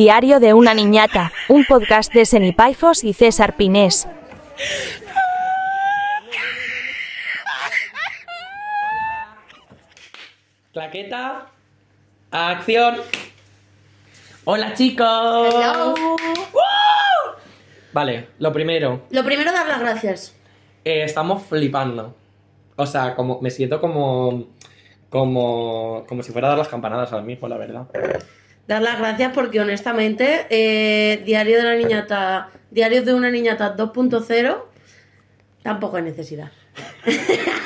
Diario 0.00 0.40
de 0.40 0.52
una 0.52 0.74
niñata, 0.74 1.32
un 1.48 1.64
podcast 1.64 2.12
de 2.12 2.26
Senipaifos 2.26 3.02
y 3.02 3.14
César 3.14 3.56
Pinés. 3.56 4.06
Claqueta. 10.72 11.46
Acción. 12.30 12.96
Hola 14.44 14.74
chicos. 14.74 15.54
Hello. 15.54 15.94
Vale, 17.92 18.28
lo 18.38 18.52
primero. 18.52 19.02
Lo 19.10 19.24
primero, 19.24 19.52
dar 19.52 19.66
las 19.66 19.80
gracias. 19.80 20.36
eh, 20.84 21.04
estamos 21.04 21.42
flipando. 21.44 22.14
O 22.76 22.84
sea, 22.86 23.14
como 23.14 23.40
me 23.40 23.50
siento 23.50 23.80
como. 23.80 24.44
Como. 25.08 26.04
Como 26.06 26.22
si 26.22 26.32
fuera 26.32 26.48
a 26.48 26.50
dar 26.50 26.58
las 26.58 26.68
campanadas 26.68 27.12
ahora 27.12 27.24
mismo, 27.24 27.48
la 27.48 27.56
verdad. 27.56 27.86
Dar 28.66 28.82
las 28.82 28.98
gracias 28.98 29.32
porque 29.32 29.60
honestamente, 29.60 30.46
eh, 30.50 31.22
Diario 31.24 31.58
de 31.58 31.62
la 31.64 31.74
Niñata, 31.76 32.50
Diario 32.70 33.02
de 33.02 33.14
una 33.14 33.30
Niñata 33.30 33.76
2.0, 33.76 34.64
tampoco 35.62 35.96
hay 35.96 36.02
necesidad. 36.02 36.50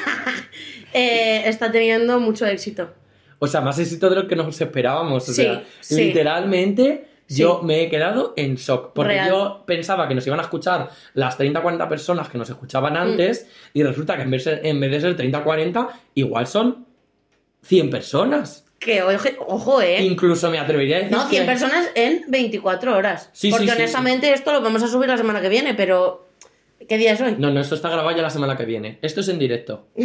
Eh, 0.93 1.48
está 1.48 1.71
teniendo 1.71 2.19
mucho 2.19 2.45
éxito. 2.47 2.93
O 3.38 3.47
sea, 3.47 3.60
más 3.60 3.79
éxito 3.79 4.10
de 4.10 4.16
lo 4.16 4.27
que 4.27 4.34
nos 4.34 4.60
esperábamos. 4.60 5.29
O 5.29 5.33
Sí, 5.33 5.43
sea, 5.43 5.62
sí. 5.80 6.07
literalmente. 6.07 7.07
Sí. 7.29 7.43
Yo 7.43 7.62
me 7.62 7.82
he 7.85 7.88
quedado 7.88 8.35
en 8.37 8.57
shock. 8.57 8.93
Porque 8.93 9.12
Real. 9.12 9.29
yo 9.29 9.62
pensaba 9.66 10.09
que 10.09 10.16
nos 10.16 10.27
iban 10.27 10.41
a 10.41 10.43
escuchar 10.43 10.91
las 11.15 11.38
30-40 11.38 11.88
personas 11.88 12.29
que 12.29 12.38
nos 12.38 12.51
escuchaban 12.51 12.95
Mm. 12.95 12.96
antes. 12.96 13.46
Y 13.73 13.85
resulta 13.85 14.16
que 14.16 14.23
en 14.23 14.30
vez, 14.32 14.45
de- 14.45 14.60
en 14.69 14.80
vez 14.80 14.91
de 14.91 15.01
ser 15.01 15.16
30-40, 15.16 15.88
igual 16.15 16.48
son 16.48 16.87
100 17.62 17.88
personas. 17.88 18.66
Que 18.80 19.02
ojo, 19.02 19.29
ojo 19.47 19.80
eh. 19.83 20.02
Incluso 20.02 20.51
me 20.51 20.59
atrevería 20.59 20.97
a 20.97 20.98
decir. 21.01 21.16
No, 21.16 21.29
100 21.29 21.43
que- 21.43 21.47
personas 21.47 21.88
en 21.95 22.25
24 22.29 22.97
horas. 22.97 23.29
Sí, 23.33 23.48
sí, 23.48 23.51
porque 23.52 23.66
sí, 23.66 23.73
honestamente 23.73 24.33
esto 24.33 24.52
lo 24.52 24.61
vamos 24.62 24.83
a 24.83 24.88
subir 24.88 25.09
la 25.09 25.16
semana 25.19 25.41
que 25.41 25.48
viene, 25.51 25.75
pero 25.75 26.27
¿qué 26.88 26.96
día 26.99 27.13
es 27.13 27.21
hoy? 27.21 27.37
No, 27.38 27.51
no, 27.51 27.60
esto 27.60 27.74
está 27.77 27.88
grabado 27.91 28.16
ya 28.16 28.23
la 28.23 28.30
semana 28.30 28.57
que 28.57 28.65
viene. 28.65 28.99
Esto 29.02 29.21
es 29.21 29.29
en 29.29 29.38
directo. 29.38 29.87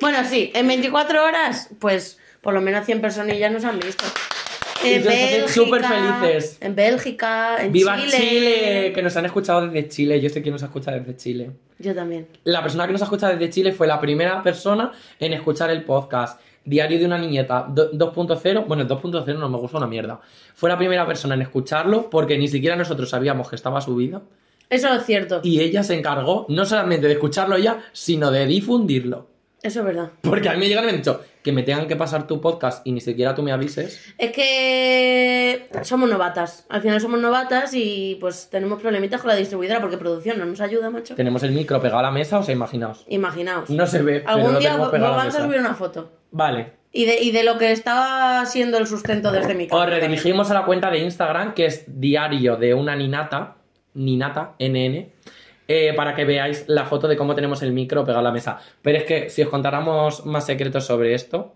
Bueno, 0.00 0.18
sí, 0.28 0.50
en 0.54 0.66
24 0.68 1.24
horas, 1.24 1.70
pues 1.78 2.18
por 2.42 2.54
lo 2.54 2.60
menos 2.60 2.84
100 2.86 3.00
personillas 3.00 3.50
nos 3.50 3.64
han 3.64 3.78
visto. 3.78 4.04
Nos 4.84 5.06
hacen 5.06 5.48
súper 5.48 5.82
felices. 5.84 6.58
En 6.60 6.74
Bélgica, 6.76 7.56
en 7.60 7.72
¡Viva 7.72 7.96
Chile. 7.96 8.16
Chile! 8.18 8.92
Que 8.94 9.02
nos 9.02 9.16
han 9.16 9.24
escuchado 9.24 9.66
desde 9.66 9.88
Chile. 9.88 10.20
Yo 10.20 10.28
sé 10.28 10.42
quién 10.42 10.52
nos 10.52 10.62
ha 10.62 10.66
escuchado 10.66 10.98
desde 10.98 11.16
Chile. 11.16 11.50
Yo 11.78 11.94
también. 11.94 12.28
La 12.44 12.62
persona 12.62 12.86
que 12.86 12.92
nos 12.92 13.00
ha 13.02 13.06
escuchado 13.06 13.32
desde 13.32 13.50
Chile 13.50 13.72
fue 13.72 13.86
la 13.86 13.98
primera 14.00 14.42
persona 14.42 14.92
en 15.18 15.32
escuchar 15.32 15.70
el 15.70 15.82
podcast 15.82 16.40
Diario 16.66 16.98
de 16.98 17.06
una 17.06 17.16
niñeta 17.18 17.66
do- 17.68 17.90
2.0. 17.92 18.66
Bueno, 18.66 18.82
el 18.82 18.88
2.0 18.88 19.38
no 19.38 19.48
me 19.48 19.56
gusta 19.56 19.78
una 19.78 19.86
mierda. 19.86 20.20
Fue 20.54 20.68
la 20.68 20.76
primera 20.76 21.06
persona 21.06 21.34
en 21.34 21.42
escucharlo 21.42 22.10
porque 22.10 22.36
ni 22.36 22.48
siquiera 22.48 22.76
nosotros 22.76 23.08
sabíamos 23.08 23.48
que 23.48 23.56
estaba 23.56 23.80
subido. 23.80 24.22
Eso 24.68 24.92
es 24.92 25.04
cierto. 25.06 25.40
Y 25.44 25.60
ella 25.60 25.82
se 25.84 25.94
encargó 25.94 26.44
no 26.48 26.64
solamente 26.66 27.06
de 27.06 27.12
escucharlo 27.14 27.56
ya, 27.56 27.84
sino 27.92 28.30
de 28.30 28.46
difundirlo. 28.46 29.28
Eso 29.62 29.80
es 29.80 29.86
verdad. 29.86 30.10
Porque 30.22 30.48
a 30.48 30.52
mí 30.52 30.58
me 30.58 30.68
llegan 30.68 30.84
y 30.84 30.86
me 30.88 30.92
han 30.92 30.98
dicho 30.98 31.20
que 31.42 31.50
me 31.52 31.62
tengan 31.62 31.86
que 31.88 31.96
pasar 31.96 32.26
tu 32.26 32.40
podcast 32.40 32.86
y 32.86 32.92
ni 32.92 33.00
siquiera 33.00 33.34
tú 33.34 33.42
me 33.42 33.52
avises. 33.52 34.00
Es 34.18 34.32
que 34.32 35.68
somos 35.82 36.08
novatas. 36.08 36.66
Al 36.68 36.82
final 36.82 37.00
somos 37.00 37.20
novatas 37.20 37.72
y 37.74 38.16
pues 38.20 38.48
tenemos 38.50 38.80
problemitas 38.80 39.20
con 39.20 39.28
la 39.28 39.34
distribuidora 39.36 39.80
porque 39.80 39.96
producción 39.96 40.38
no 40.38 40.44
nos 40.44 40.60
ayuda, 40.60 40.90
macho. 40.90 41.14
Tenemos 41.14 41.42
el 41.42 41.52
micro 41.52 41.80
pegado 41.80 42.00
a 42.00 42.02
la 42.02 42.10
mesa, 42.10 42.38
o 42.38 42.42
sea, 42.42 42.54
imaginaos. 42.54 43.04
Imaginaos. 43.08 43.70
No 43.70 43.86
se 43.86 44.02
ve, 44.02 44.22
Algún 44.26 44.58
día 44.58 44.76
la 44.76 44.88
vamos 44.88 45.34
a 45.36 45.42
subir 45.42 45.58
una 45.60 45.74
foto. 45.74 46.10
Vale. 46.36 46.72
Y 46.92 47.06
de, 47.06 47.22
y 47.22 47.30
de 47.30 47.44
lo 47.44 47.56
que 47.56 47.72
estaba 47.72 48.44
siendo 48.44 48.76
el 48.76 48.86
sustento 48.86 49.32
de 49.32 49.40
este 49.40 49.54
micro. 49.54 49.78
Os 49.78 49.88
redirigimos 49.88 50.50
a 50.50 50.54
la 50.54 50.64
cuenta 50.66 50.90
de 50.90 50.98
Instagram, 50.98 51.54
que 51.54 51.64
es 51.64 51.84
diario 51.86 52.56
de 52.56 52.74
una 52.74 52.94
ninata, 52.94 53.56
ninata, 53.94 54.54
NN, 54.58 55.08
eh, 55.66 55.94
para 55.96 56.14
que 56.14 56.26
veáis 56.26 56.64
la 56.68 56.84
foto 56.84 57.08
de 57.08 57.16
cómo 57.16 57.34
tenemos 57.34 57.62
el 57.62 57.72
micro 57.72 58.04
pegado 58.04 58.20
a 58.20 58.22
la 58.22 58.32
mesa. 58.32 58.58
Pero 58.82 58.98
es 58.98 59.04
que 59.04 59.30
si 59.30 59.42
os 59.42 59.48
contáramos 59.48 60.26
más 60.26 60.44
secretos 60.44 60.84
sobre 60.84 61.14
esto, 61.14 61.54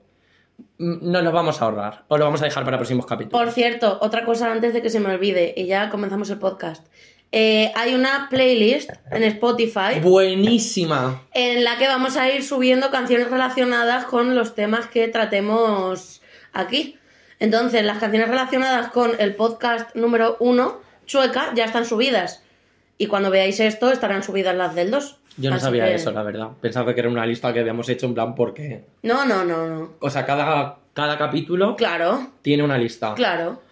mm, 0.78 1.10
nos 1.10 1.22
los 1.22 1.32
vamos 1.32 1.60
a 1.60 1.66
ahorrar. 1.66 2.04
Os 2.08 2.18
lo 2.18 2.24
vamos 2.24 2.40
a 2.40 2.46
dejar 2.46 2.64
para 2.64 2.78
próximos 2.78 3.04
capítulos. 3.04 3.38
Por 3.38 3.52
cierto, 3.52 3.98
otra 4.00 4.24
cosa 4.24 4.50
antes 4.50 4.72
de 4.72 4.80
que 4.80 4.88
se 4.88 4.98
me 4.98 5.12
olvide 5.12 5.52
y 5.56 5.66
ya 5.66 5.90
comenzamos 5.90 6.30
el 6.30 6.38
podcast. 6.38 6.86
Eh, 7.32 7.70
hay 7.76 7.94
una 7.94 8.26
playlist 8.28 8.90
en 9.12 9.22
Spotify 9.22 10.00
Buenísima. 10.02 11.22
en 11.32 11.62
la 11.62 11.78
que 11.78 11.86
vamos 11.86 12.16
a 12.16 12.28
ir 12.28 12.42
subiendo 12.42 12.90
canciones 12.90 13.30
relacionadas 13.30 14.04
con 14.06 14.34
los 14.34 14.54
temas 14.54 14.86
que 14.86 15.06
tratemos 15.08 16.22
aquí. 16.52 16.96
Entonces, 17.38 17.84
las 17.84 17.98
canciones 17.98 18.28
relacionadas 18.28 18.90
con 18.90 19.12
el 19.18 19.34
podcast 19.36 19.94
número 19.94 20.36
uno, 20.40 20.80
Chueca, 21.06 21.52
ya 21.54 21.64
están 21.64 21.84
subidas. 21.84 22.42
Y 22.98 23.06
cuando 23.06 23.30
veáis 23.30 23.60
esto, 23.60 23.90
estarán 23.92 24.22
subidas 24.22 24.54
las 24.56 24.74
del 24.74 24.90
2. 24.90 25.16
Yo 25.36 25.50
no 25.50 25.56
Así 25.56 25.64
sabía 25.64 25.86
que- 25.86 25.94
eso, 25.94 26.10
la 26.10 26.22
verdad. 26.22 26.48
Pensaba 26.60 26.92
que 26.92 27.00
era 27.00 27.08
una 27.08 27.24
lista 27.24 27.52
que 27.52 27.60
habíamos 27.60 27.88
hecho 27.88 28.06
en 28.06 28.14
plan 28.14 28.34
porque... 28.34 28.84
No, 29.02 29.24
no, 29.24 29.44
no, 29.44 29.66
no. 29.68 29.92
O 30.00 30.10
sea, 30.10 30.26
cada, 30.26 30.78
cada 30.92 31.16
capítulo 31.16 31.76
Claro, 31.76 32.32
tiene 32.42 32.62
una 32.64 32.76
lista. 32.76 33.14
claro. 33.14 33.62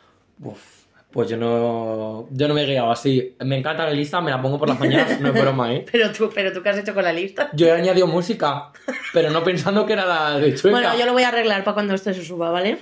Uf, 0.40 0.77
pues 1.10 1.30
yo 1.30 1.36
no, 1.38 2.28
yo 2.30 2.48
no 2.48 2.54
me 2.54 2.62
he 2.62 2.66
guiado 2.66 2.90
así. 2.90 3.34
Me 3.40 3.58
encanta 3.58 3.84
la 3.84 3.92
lista, 3.92 4.20
me 4.20 4.30
la 4.30 4.42
pongo 4.42 4.58
por 4.58 4.68
las 4.68 4.78
mañanas, 4.78 5.20
no 5.20 5.28
es 5.28 5.40
broma, 5.40 5.72
¿eh? 5.72 5.86
Pero 5.92 6.12
tú, 6.12 6.30
pero 6.34 6.52
tú, 6.52 6.62
¿qué 6.62 6.68
has 6.68 6.78
hecho 6.78 6.92
con 6.92 7.04
la 7.04 7.12
lista? 7.12 7.50
Yo 7.54 7.66
he 7.66 7.72
añadido 7.72 8.06
música, 8.06 8.70
pero 9.12 9.30
no 9.30 9.42
pensando 9.42 9.86
que 9.86 9.94
era 9.94 10.04
la 10.04 10.38
de 10.38 10.54
Chueca. 10.54 10.78
Bueno, 10.78 10.98
yo 10.98 11.06
lo 11.06 11.12
voy 11.12 11.22
a 11.22 11.28
arreglar 11.28 11.64
para 11.64 11.74
cuando 11.74 11.94
esto 11.94 12.12
se 12.12 12.24
suba, 12.24 12.50
¿vale? 12.50 12.78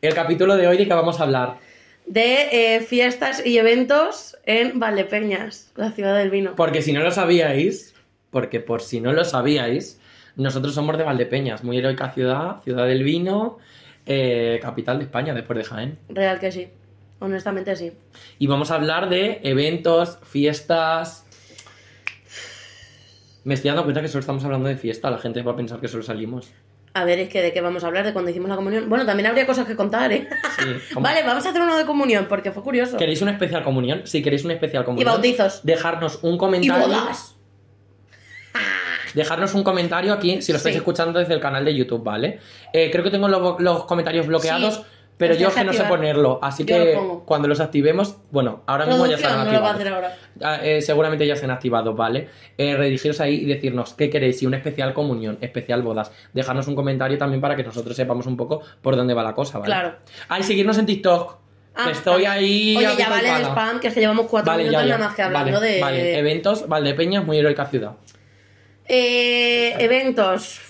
El 0.00 0.14
capítulo 0.14 0.56
de 0.56 0.68
hoy 0.68 0.76
de 0.76 0.86
que 0.86 0.94
vamos 0.94 1.20
a 1.20 1.24
hablar. 1.24 1.56
De 2.06 2.76
eh, 2.76 2.80
fiestas 2.80 3.44
y 3.44 3.58
eventos 3.58 4.38
en 4.46 4.78
Valdepeñas, 4.78 5.72
la 5.74 5.90
ciudad 5.90 6.16
del 6.16 6.30
vino. 6.30 6.54
Porque 6.56 6.80
si 6.80 6.92
no 6.92 7.02
lo 7.02 7.10
sabíais, 7.10 7.94
porque 8.30 8.60
por 8.60 8.80
si 8.80 9.00
no 9.00 9.12
lo 9.12 9.24
sabíais, 9.24 10.00
nosotros 10.36 10.74
somos 10.74 10.96
de 10.96 11.04
Valdepeñas, 11.04 11.64
muy 11.64 11.78
heroica 11.78 12.12
ciudad, 12.12 12.62
ciudad 12.62 12.86
del 12.86 13.02
vino, 13.02 13.58
eh, 14.06 14.60
capital 14.62 14.98
de 14.98 15.04
España 15.04 15.34
después 15.34 15.58
de 15.58 15.64
Jaén. 15.64 15.98
Real 16.08 16.38
que 16.38 16.52
sí. 16.52 16.68
Honestamente 17.20 17.74
sí. 17.76 17.92
Y 18.38 18.46
vamos 18.46 18.70
a 18.70 18.76
hablar 18.76 19.08
de 19.08 19.40
eventos, 19.42 20.18
fiestas. 20.22 21.24
Me 23.44 23.54
estoy 23.54 23.68
dando 23.68 23.84
cuenta 23.84 24.00
que 24.02 24.08
solo 24.08 24.20
estamos 24.20 24.44
hablando 24.44 24.68
de 24.68 24.76
fiesta, 24.76 25.10
la 25.10 25.18
gente 25.18 25.42
va 25.42 25.52
a 25.52 25.56
pensar 25.56 25.80
que 25.80 25.88
solo 25.88 26.02
salimos. 26.02 26.50
A 26.94 27.04
ver, 27.04 27.18
es 27.18 27.28
que 27.28 27.42
de 27.42 27.52
qué 27.52 27.60
vamos 27.60 27.84
a 27.84 27.86
hablar, 27.86 28.04
de 28.04 28.12
cuando 28.12 28.30
hicimos 28.30 28.48
la 28.48 28.56
comunión. 28.56 28.88
Bueno, 28.88 29.06
también 29.06 29.26
habría 29.28 29.46
cosas 29.46 29.66
que 29.66 29.76
contar, 29.76 30.10
¿eh? 30.12 30.28
Vale, 30.96 31.22
vamos 31.22 31.44
a 31.46 31.50
hacer 31.50 31.60
uno 31.62 31.76
de 31.76 31.84
comunión, 31.86 32.26
porque 32.28 32.50
fue 32.50 32.62
curioso. 32.62 32.96
¿Queréis 32.96 33.22
una 33.22 33.32
especial 33.32 33.62
comunión? 33.62 34.02
Si 34.04 34.22
queréis 34.22 34.44
una 34.44 34.54
especial 34.54 34.82
Y 34.82 34.86
comunión. 34.86 35.06
bautizos. 35.12 35.60
Dejarnos 35.64 36.18
un 36.22 36.34
Y 36.34 36.38
comentario. 36.38 36.86
bodas. 36.88 37.36
Dejarnos 39.14 39.54
un 39.54 39.62
comentario 39.64 40.12
aquí 40.12 40.42
si 40.42 40.52
lo 40.52 40.56
estáis 40.58 40.74
Sí. 40.74 40.78
escuchando 40.78 41.18
desde 41.18 41.34
el 41.34 41.40
canal 41.40 41.64
de 41.64 41.74
YouTube, 41.74 42.02
¿vale? 42.02 42.40
Eh, 42.72 42.90
creo 42.90 43.04
que 43.04 43.10
tengo 43.10 43.28
lo- 43.28 43.58
los 43.58 43.84
comentarios 43.84 44.26
bloqueados, 44.26 44.74
Sí, 44.76 44.82
pero 45.18 45.34
yo 45.34 45.48
es 45.48 45.54
que 45.54 45.64
no 45.64 45.72
sé 45.74 45.84
ponerlo. 45.84 46.38
Así 46.42 46.64
Yo 46.64 46.76
que 46.76 46.94
lo 46.94 47.24
cuando 47.26 47.46
los 47.48 47.60
activemos, 47.60 48.16
bueno, 48.30 48.62
ahora 48.66 48.86
mismo 48.86 49.04
ya 49.04 49.16
Producción 49.16 49.30
estarán 49.32 49.46
no 49.46 49.52
lo 49.52 49.60
va 49.62 49.68
a 49.68 49.72
activados. 49.72 49.98
hacer 49.98 50.14
ahora. 50.40 50.58
Ah, 50.58 50.60
eh, 50.64 50.80
seguramente 50.80 51.26
ya 51.26 51.36
se 51.36 51.44
han 51.44 51.50
activado, 51.50 51.94
¿vale? 51.94 52.28
Eh, 52.56 52.74
redirigiros 52.76 53.20
ahí 53.20 53.34
y 53.42 53.44
decirnos 53.44 53.92
qué 53.94 54.08
queréis, 54.08 54.38
si 54.38 54.46
una 54.46 54.56
especial 54.56 54.94
comunión, 54.94 55.36
especial 55.40 55.82
bodas. 55.82 56.10
Dejarnos 56.32 56.66
un 56.68 56.74
comentario 56.76 57.18
también 57.18 57.40
para 57.40 57.56
que 57.56 57.64
nosotros 57.64 57.94
sepamos 57.94 58.26
un 58.26 58.36
poco 58.36 58.62
por 58.80 58.96
dónde 58.96 59.12
va 59.12 59.22
la 59.22 59.34
cosa, 59.34 59.58
¿vale? 59.58 59.66
Claro. 59.72 59.94
Ay, 60.28 60.42
seguirnos 60.44 60.78
en 60.78 60.86
TikTok. 60.86 61.36
Ah, 61.74 61.90
estoy 61.92 62.24
ahí. 62.24 62.74
Oye, 62.76 62.96
ya 62.96 63.08
vale 63.08 63.28
el 63.28 63.42
spam, 63.42 63.78
que 63.80 63.88
es 63.88 63.94
que 63.94 64.00
llevamos 64.00 64.26
cuatro 64.26 64.50
Vale, 64.50 64.64
minutos 64.64 64.82
ya, 64.82 64.88
ya. 64.88 64.94
nada 64.94 65.06
más 65.08 65.14
que 65.16 65.22
hablando 65.22 65.52
Vale, 65.60 65.72
de. 65.74 65.80
vale. 65.80 66.18
Eventos, 66.18 66.68
Valdepeñas, 66.68 67.24
muy 67.24 67.38
heroica 67.38 67.66
ciudad. 67.66 67.92
Eh, 68.86 69.74
eventos. 69.78 70.60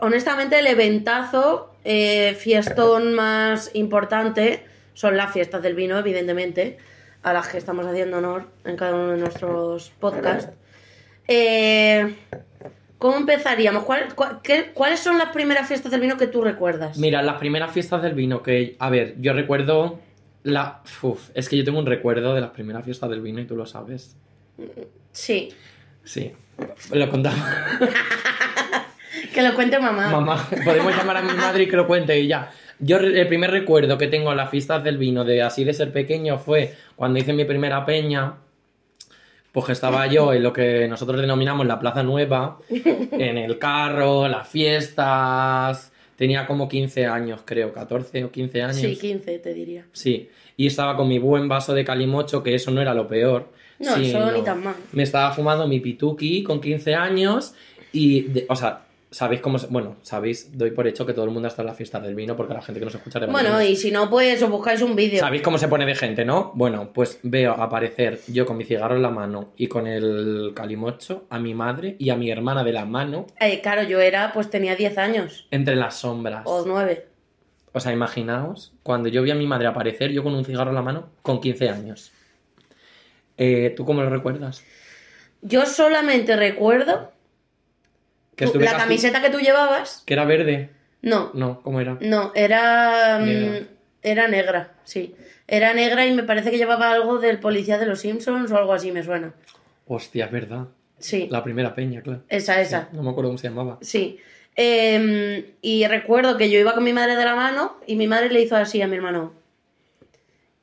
Honestamente, 0.00 0.58
el 0.58 0.66
eventazo, 0.66 1.72
eh, 1.86 2.34
fiestón 2.38 3.14
más 3.14 3.70
importante 3.74 4.66
son 4.94 5.16
las 5.16 5.32
fiestas 5.32 5.62
del 5.62 5.74
vino, 5.74 5.98
evidentemente, 5.98 6.78
a 7.22 7.32
las 7.32 7.48
que 7.48 7.58
estamos 7.58 7.86
haciendo 7.86 8.18
honor 8.18 8.46
en 8.64 8.76
cada 8.76 8.94
uno 8.94 9.12
de 9.12 9.18
nuestros 9.18 9.90
podcasts. 10.00 10.50
Eh, 11.28 12.14
¿Cómo 12.98 13.16
empezaríamos? 13.18 13.84
¿Cuál- 13.84 14.14
cuál- 14.14 14.40
qué- 14.42 14.70
¿Cuáles 14.72 15.00
son 15.00 15.18
las 15.18 15.28
primeras 15.30 15.68
fiestas 15.68 15.92
del 15.92 16.00
vino 16.00 16.16
que 16.16 16.26
tú 16.28 16.42
recuerdas? 16.42 16.96
Mira, 16.98 17.22
las 17.22 17.36
primeras 17.36 17.70
fiestas 17.72 18.02
del 18.02 18.14
vino 18.14 18.42
que, 18.42 18.74
a 18.78 18.88
ver, 18.90 19.14
yo 19.20 19.32
recuerdo 19.34 19.98
la, 20.44 20.82
uf, 21.02 21.28
es 21.34 21.48
que 21.48 21.56
yo 21.58 21.64
tengo 21.64 21.78
un 21.78 21.86
recuerdo 21.86 22.34
de 22.34 22.40
las 22.40 22.50
primeras 22.50 22.84
fiestas 22.84 23.10
del 23.10 23.20
vino 23.20 23.40
y 23.40 23.44
tú 23.44 23.54
lo 23.56 23.66
sabes. 23.66 24.16
Sí. 25.12 25.50
Sí, 26.04 26.32
lo 26.92 27.10
contaba. 27.10 27.36
Que 29.36 29.42
lo 29.42 29.54
cuente 29.54 29.78
mamá. 29.78 30.08
Mamá, 30.10 30.48
podemos 30.64 30.96
llamar 30.96 31.18
a 31.18 31.22
mi 31.22 31.32
madre 31.34 31.64
y 31.64 31.68
que 31.68 31.76
lo 31.76 31.86
cuente 31.86 32.18
y 32.18 32.26
ya. 32.26 32.50
Yo 32.78 32.96
el 32.98 33.26
primer 33.28 33.50
recuerdo 33.50 33.96
que 33.98 34.06
tengo 34.06 34.30
en 34.30 34.36
las 34.38 34.50
fiestas 34.50 34.82
del 34.82 34.96
vino 34.98 35.24
de 35.24 35.42
así 35.42 35.62
de 35.64 35.72
ser 35.74 35.92
pequeño 35.92 36.38
fue 36.38 36.74
cuando 36.96 37.18
hice 37.18 37.32
mi 37.34 37.44
primera 37.44 37.84
peña. 37.84 38.34
Pues 39.52 39.70
estaba 39.70 40.06
yo 40.06 40.32
en 40.34 40.42
lo 40.42 40.52
que 40.52 40.86
nosotros 40.88 41.20
denominamos 41.20 41.66
la 41.66 41.78
Plaza 41.80 42.02
Nueva, 42.02 42.58
en 42.68 43.38
el 43.38 43.58
carro, 43.58 44.28
las 44.28 44.48
fiestas. 44.48 45.92
Tenía 46.16 46.46
como 46.46 46.66
15 46.68 47.06
años, 47.06 47.40
creo, 47.44 47.72
14 47.74 48.24
o 48.24 48.30
15 48.30 48.62
años. 48.62 48.76
Sí, 48.76 48.96
15 48.98 49.38
te 49.38 49.52
diría. 49.54 49.84
Sí. 49.92 50.30
y 50.58 50.66
estaba 50.66 50.96
con 50.96 51.08
mi 51.08 51.18
buen 51.18 51.48
vaso 51.48 51.74
de 51.74 51.84
calimocho, 51.84 52.42
que 52.42 52.54
eso 52.54 52.70
no 52.70 52.80
era 52.80 52.94
lo 52.94 53.06
peor. 53.06 53.50
No, 53.78 53.94
eso 53.96 54.32
ni 54.32 54.42
tan 54.42 54.64
mal. 54.64 54.74
Me 54.92 55.02
estaba 55.02 55.30
fumando 55.32 55.68
mi 55.68 55.80
pituki 55.80 56.42
con 56.42 56.62
15 56.62 56.94
años 56.94 57.52
y, 57.92 58.22
de- 58.22 58.46
o 58.48 58.56
sea, 58.56 58.85
sabéis 59.16 59.40
cómo, 59.40 59.58
se- 59.58 59.68
bueno, 59.68 59.96
sabéis, 60.02 60.56
doy 60.58 60.72
por 60.72 60.86
hecho 60.86 61.06
que 61.06 61.14
todo 61.14 61.24
el 61.24 61.30
mundo 61.30 61.48
está 61.48 61.62
en 61.62 61.68
las 61.68 61.76
fiestas 61.76 62.02
del 62.02 62.14
vino 62.14 62.36
porque 62.36 62.52
la 62.52 62.60
gente 62.60 62.78
que 62.78 62.84
nos 62.84 62.94
escucha 62.94 63.18
de 63.18 63.26
Bueno, 63.26 63.62
y 63.62 63.74
si 63.74 63.90
no, 63.90 64.10
pues 64.10 64.42
os 64.42 64.50
buscáis 64.50 64.82
un 64.82 64.94
vídeo. 64.94 65.20
¿Sabéis 65.20 65.40
cómo 65.42 65.56
se 65.56 65.68
pone 65.68 65.86
de 65.86 65.94
gente, 65.94 66.24
no? 66.26 66.52
Bueno, 66.54 66.90
pues 66.92 67.18
veo 67.22 67.52
aparecer 67.52 68.20
yo 68.28 68.44
con 68.44 68.58
mi 68.58 68.64
cigarro 68.64 68.96
en 68.96 69.02
la 69.02 69.08
mano 69.10 69.52
y 69.56 69.68
con 69.68 69.86
el 69.86 70.52
calimocho 70.54 71.24
a 71.30 71.38
mi 71.38 71.54
madre 71.54 71.96
y 71.98 72.10
a 72.10 72.16
mi 72.16 72.30
hermana 72.30 72.62
de 72.62 72.72
la 72.72 72.84
mano 72.84 73.26
Eh, 73.40 73.60
claro, 73.62 73.82
yo 73.84 74.00
era, 74.00 74.32
pues 74.34 74.50
tenía 74.50 74.76
10 74.76 74.98
años, 74.98 75.46
entre 75.50 75.76
las 75.76 75.94
sombras. 75.96 76.42
o 76.44 76.64
9. 76.66 77.06
O 77.72 77.80
sea, 77.80 77.92
imaginaos, 77.92 78.74
cuando 78.82 79.08
yo 79.08 79.22
vi 79.22 79.30
a 79.30 79.34
mi 79.34 79.46
madre 79.46 79.66
aparecer, 79.68 80.10
yo 80.12 80.22
con 80.22 80.34
un 80.34 80.44
cigarro 80.44 80.70
en 80.70 80.76
la 80.76 80.82
mano, 80.82 81.08
con 81.22 81.40
15 81.40 81.68
años. 81.70 82.12
Eh, 83.38 83.72
¿Tú 83.76 83.84
cómo 83.84 84.02
lo 84.02 84.10
recuerdas? 84.10 84.62
Yo 85.42 85.66
solamente 85.66 86.36
recuerdo 86.36 87.12
Que 88.36 88.46
tú- 88.46 88.60
la 88.60 88.66
casi- 88.72 88.82
camiseta 88.82 89.22
que 89.22 89.30
tú 89.30 89.38
llevabas. 89.40 90.02
Que 90.06 90.14
era 90.14 90.24
verde. 90.24 90.70
No, 91.02 91.30
No, 91.34 91.62
¿cómo 91.62 91.80
era? 91.80 91.98
no, 92.00 92.32
era. 92.34 93.18
mm, 93.20 93.24
Negra. 93.24 93.66
Era 94.02 94.28
negra, 94.28 94.72
sí. 94.84 95.14
Era 95.48 95.72
negra 95.74 96.06
y 96.06 96.12
me 96.12 96.22
parece 96.22 96.50
que 96.50 96.58
llevaba 96.58 96.90
algo 96.92 97.18
del 97.18 97.38
policía 97.40 97.78
de 97.78 97.86
los 97.86 98.00
Simpsons 98.00 98.50
o 98.52 98.56
algo 98.56 98.72
así, 98.72 98.92
me 98.92 99.02
suena. 99.02 99.32
Hostia, 99.86 100.26
es 100.26 100.30
verdad. 100.32 100.66
Sí, 100.98 101.28
La 101.30 101.42
primera 101.44 101.74
peña, 101.74 102.02
claro. 102.02 102.22
esa, 102.28 102.60
esa. 102.60 102.88
No 102.92 103.02
me 103.02 103.10
acuerdo 103.10 103.28
cómo 103.30 103.38
se 103.38 103.48
llamaba. 103.48 103.78
Sí. 103.82 104.18
Em, 104.54 105.44
y 105.60 105.86
recuerdo 105.86 106.36
que 106.36 106.50
yo 106.50 106.58
iba 106.58 106.72
con 106.74 106.82
mi 106.84 106.92
madre 106.92 107.16
de 107.16 107.24
la 107.24 107.34
mano 107.36 107.76
y 107.86 107.96
mi 107.96 108.06
madre 108.06 108.30
le 108.30 108.40
hizo 108.42 108.56
así 108.56 108.80
a 108.80 108.86
mi 108.88 108.96
hermano. 108.96 109.32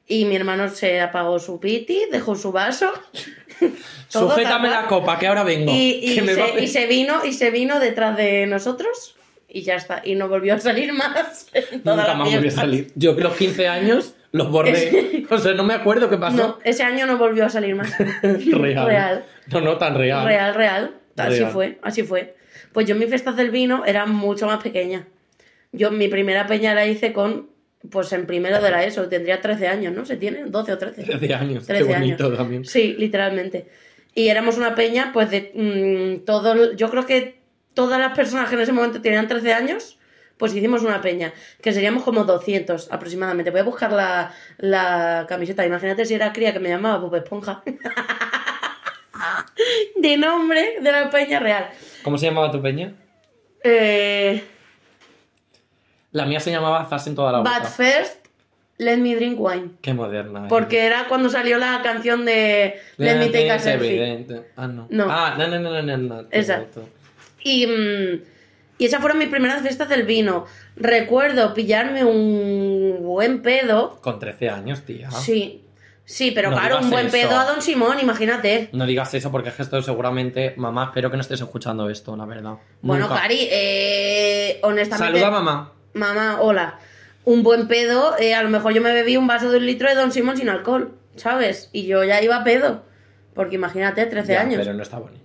Y 0.08 0.26
mi 0.26 0.36
hermano 0.36 0.68
se 0.70 1.00
apagó 1.00 1.40
su 1.40 1.60
piti, 1.60 2.02
dejó 2.12 2.36
su 2.36 2.52
vaso. 2.52 2.92
Sujétame 4.08 4.70
la 4.70 4.88
copa, 4.88 5.18
que 5.20 5.28
ahora 5.28 5.44
vengo. 5.44 5.72
Y, 5.74 6.20
va 6.22 6.26
se, 6.34 6.42
pe- 6.54 6.64
y 6.64 6.68
se 6.68 6.88
vino, 6.88 7.26
y 7.26 7.34
se 7.34 7.50
vino 7.52 7.80
detrás 7.80 8.16
de 8.18 8.46
nosotros. 8.46 9.16
Y 9.48 9.62
ya 9.62 9.76
está. 9.76 10.02
Y 10.04 10.16
no 10.16 10.28
volvió 10.30 10.56
a 10.56 10.60
salir 10.60 10.94
más. 10.94 11.48
Nunca 11.84 12.14
más 12.16 12.32
volví 12.34 12.48
a 12.48 12.52
salir. 12.52 12.92
Yo 12.96 13.14
los 13.14 13.36
15 13.36 13.68
años 13.68 14.16
los 14.32 14.50
bordé. 14.50 15.26
o 15.30 15.38
sea, 15.38 15.54
no 15.54 15.64
me 15.64 15.76
acuerdo 15.76 16.10
qué 16.10 16.18
pasó. 16.18 16.36
No, 16.36 16.60
ese 16.64 16.82
año 16.84 17.06
no 17.06 17.18
volvió 17.18 17.46
a 17.46 17.50
salir 17.50 17.76
más. 17.76 17.94
real. 18.22 18.86
Real. 18.88 19.26
No, 19.52 19.62
no 19.62 19.78
tan 19.78 19.96
real. 19.96 20.26
Real, 20.26 20.56
real. 20.56 20.96
Así 21.16 21.40
Real. 21.40 21.52
fue, 21.52 21.80
así 21.84 22.02
fue. 22.02 22.36
Pues 22.72 22.88
yo 22.88 22.96
mis 22.96 23.08
fiestas 23.10 23.36
del 23.36 23.52
vino 23.52 23.86
era 23.86 24.08
mucho 24.08 24.48
más 24.48 24.64
pequeña. 24.64 25.06
Yo 25.72 25.92
mi 25.92 26.08
primera 26.08 26.48
peña 26.48 26.74
la 26.74 26.88
hice 26.88 27.14
con, 27.14 27.50
pues 27.90 28.12
en 28.14 28.26
primero 28.26 28.62
de 28.62 28.72
la 28.72 28.84
ESO, 28.84 29.08
tendría 29.10 29.42
13 29.42 29.68
años, 29.68 29.94
¿no? 29.94 30.06
¿Se 30.06 30.18
tiene? 30.18 30.46
12 30.46 30.74
o 30.74 30.78
13. 30.78 31.04
13 31.04 31.34
años. 31.34 31.66
13 31.66 31.86
qué 31.86 31.94
bonito 31.94 32.26
años. 32.26 32.38
también. 32.38 32.66
Sí, 32.66 32.96
literalmente. 32.98 33.68
Y 34.16 34.30
éramos 34.30 34.58
una 34.58 34.76
peña, 34.76 35.12
pues 35.14 35.30
de 35.32 35.52
mm, 35.54 36.26
todo, 36.26 36.74
yo 36.74 36.90
creo 36.90 37.06
que 37.06 37.40
todas 37.74 38.00
las 38.00 38.16
personas 38.16 38.50
que 38.50 38.56
en 38.56 38.62
ese 38.62 38.72
momento 38.72 39.02
tenían 39.02 39.28
13 39.28 39.54
años, 39.54 39.98
pues 40.38 40.56
hicimos 40.56 40.84
una 40.84 41.02
peña, 41.02 41.34
que 41.62 41.74
seríamos 41.74 42.04
como 42.04 42.24
200 42.24 42.92
aproximadamente. 42.92 43.52
Voy 43.52 43.62
a 43.62 43.64
buscar 43.64 43.92
la, 43.92 44.34
la 44.58 45.26
camiseta. 45.28 45.66
Imagínate 45.66 46.06
si 46.06 46.14
era 46.14 46.34
cría 46.34 46.54
que 46.54 46.60
me 46.60 46.70
llamaba 46.70 46.98
Bob 46.98 47.16
Esponja. 47.16 47.64
de 49.96 50.18
nombre 50.18 50.80
de 50.82 50.92
la 50.92 51.10
peña 51.10 51.40
real. 51.40 51.70
¿Cómo 52.04 52.18
se 52.18 52.28
llamaba 52.28 52.52
tu 52.52 52.62
peña? 52.62 52.94
Eh, 53.64 54.44
La 56.14 56.26
mía 56.26 56.40
se 56.40 56.50
llamaba 56.52 56.86
Zas 56.86 57.06
en 57.08 57.16
toda 57.16 57.32
la 57.32 57.40
boca. 57.40 57.60
but 57.60 57.68
first, 57.68 58.26
let 58.78 58.98
me 58.98 59.16
drink 59.16 59.38
wine. 59.40 59.72
Qué 59.82 59.94
moderna. 59.94 60.46
eh. 60.46 60.48
Porque 60.50 60.86
era 60.86 61.08
cuando 61.08 61.30
salió 61.30 61.58
la 61.58 61.82
canción 61.84 62.24
de 62.26 62.80
Let 62.98 63.18
me 63.18 63.26
take 63.28 63.52
a 63.52 63.60
selfie. 63.60 63.88
evidente. 63.90 64.52
Ah, 64.56 64.68
no. 64.68 64.88
No. 64.90 65.08
Ah, 65.10 65.36
no, 65.38 65.48
no, 65.48 65.60
no, 65.60 65.82
no, 65.82 65.98
no. 65.98 66.20
Exacto. 66.32 66.88
Y, 67.44 67.68
mm, 67.68 68.22
y 68.78 68.86
esas 68.86 69.02
fueron 69.02 69.18
mis 69.20 69.28
primeras 69.30 69.62
fiestas 69.62 69.90
del 69.90 70.04
vino. 70.04 70.46
Recuerdo 70.76 71.54
pillarme 71.54 72.04
un 72.06 73.00
buen 73.02 73.42
pedo. 73.42 74.00
Con 74.02 74.20
13 74.20 74.50
años, 74.50 74.82
tía. 74.84 75.12
Sí, 75.12 75.62
sí, 76.06 76.32
pero 76.32 76.50
No 76.52 76.58
claro, 76.58 76.80
un 76.80 76.90
buen 76.90 77.08
eso. 77.08 77.16
pedo 77.18 77.38
a 77.40 77.46
Don 77.46 77.62
Simón, 77.62 77.98
imagínate. 78.02 78.70
No 78.72 78.86
digas 78.86 79.14
eso 79.14 79.32
porque 79.32 79.50
es 79.50 79.56
que 79.56 79.62
esto 79.64 79.82
seguramente... 79.82 80.54
Mamá, 80.58 80.86
espero 80.86 81.10
que 81.12 81.18
no 81.18 81.22
estés 81.22 81.42
escuchando 81.42 81.90
esto, 81.90 82.16
la 82.16 82.26
verdad. 82.26 82.54
Bueno, 82.82 83.08
Nunca. 83.08 83.22
Cari, 83.22 83.48
eh, 83.52 84.60
honestamente. 84.64 85.20
Saluda 85.20 85.28
a 85.28 85.32
mamá. 85.32 85.74
Mamá, 85.94 86.40
hola. 86.42 86.80
Un 87.26 87.44
buen 87.44 87.68
pedo, 87.68 88.18
eh, 88.20 88.34
a 88.36 88.44
lo 88.44 88.50
mejor 88.50 88.74
yo 88.74 88.82
me 88.82 88.94
bebí 88.94 89.16
un 89.16 89.28
vaso 89.28 89.50
de 89.52 89.58
un 89.58 89.66
litro 89.66 89.88
de 89.88 89.96
Don 89.96 90.12
Simón 90.12 90.36
sin 90.38 90.50
alcohol, 90.50 90.94
¿sabes? 91.16 91.70
Y 91.72 91.86
yo 91.86 92.04
ya 92.04 92.22
iba 92.22 92.38
a 92.38 92.44
pedo. 92.44 92.84
Porque 93.34 93.56
imagínate, 93.56 94.06
13 94.06 94.34
Ya, 94.34 94.42
años. 94.42 94.58
Pero 94.60 94.74
no 94.74 94.84
está 94.84 95.00
bonito. 95.00 95.22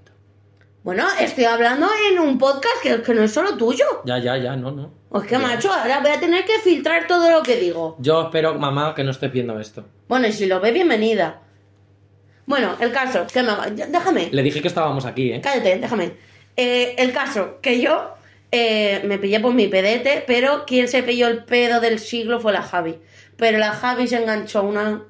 Bueno, 0.85 1.05
estoy 1.21 1.45
hablando 1.45 1.89
en 2.11 2.19
un 2.21 2.39
podcast 2.39 2.77
que, 2.83 3.03
que 3.03 3.15
no 3.15 3.23
es 3.23 3.33
solo 3.33 3.57
tuyo. 3.57 3.85
Ya, 4.05 4.19
ya, 4.19 4.37
ya, 4.39 4.57
no, 4.57 4.71
no. 4.71 4.93
Pues 5.11 5.25
que, 5.25 5.33
Ya. 5.33 5.39
macho, 5.41 5.73
ahora 5.73 6.01
voy 6.01 6.13
a 6.13 6.21
tener 6.21 6.45
que 6.45 6.59
filtrar 6.61 7.07
todo 7.07 7.31
lo 7.31 7.43
que 7.43 7.57
digo. 7.57 7.97
Yo 7.99 8.23
espero, 8.23 8.55
mamá, 8.55 8.95
que 8.95 9.03
no 9.05 9.11
estés 9.11 9.33
viendo 9.33 9.59
esto. 9.59 9.85
Bueno, 10.07 10.29
y 10.29 10.33
si 10.33 10.47
lo 10.47 10.61
ve, 10.61 10.71
bienvenida. 10.73 11.41
Bueno, 12.47 12.77
el 12.81 12.93
caso, 12.93 13.27
que 13.31 13.43
me... 13.43 13.53
déjame, 13.89 14.29
Le 14.33 14.43
dije 14.43 14.63
que 14.63 14.69
estábamos 14.69 15.05
aquí, 15.05 15.33
¿eh? 15.33 15.41
cállate, 15.43 15.79
déjame. 15.79 16.13
Eh, 16.57 16.95
el 16.97 17.13
caso, 17.13 17.59
que 17.61 17.81
yo 17.81 18.15
eh, 18.51 19.03
me 19.05 19.19
pillé 19.19 19.41
por 19.41 19.55
mi 19.55 19.69
pedete, 19.69 20.25
pero 20.27 20.65
quien 20.67 20.89
se 20.89 21.03
pilló 21.03 21.29
el 21.29 21.45
pedo 21.45 21.81
del 21.81 21.99
siglo 21.99 22.41
fue 22.41 22.53
la 22.53 22.63
Javi. 22.63 22.99
Pero 23.37 23.59
la 23.59 23.73
Javi 23.73 24.09
se 24.09 24.17
enganchó 24.17 24.63
una 24.63 25.05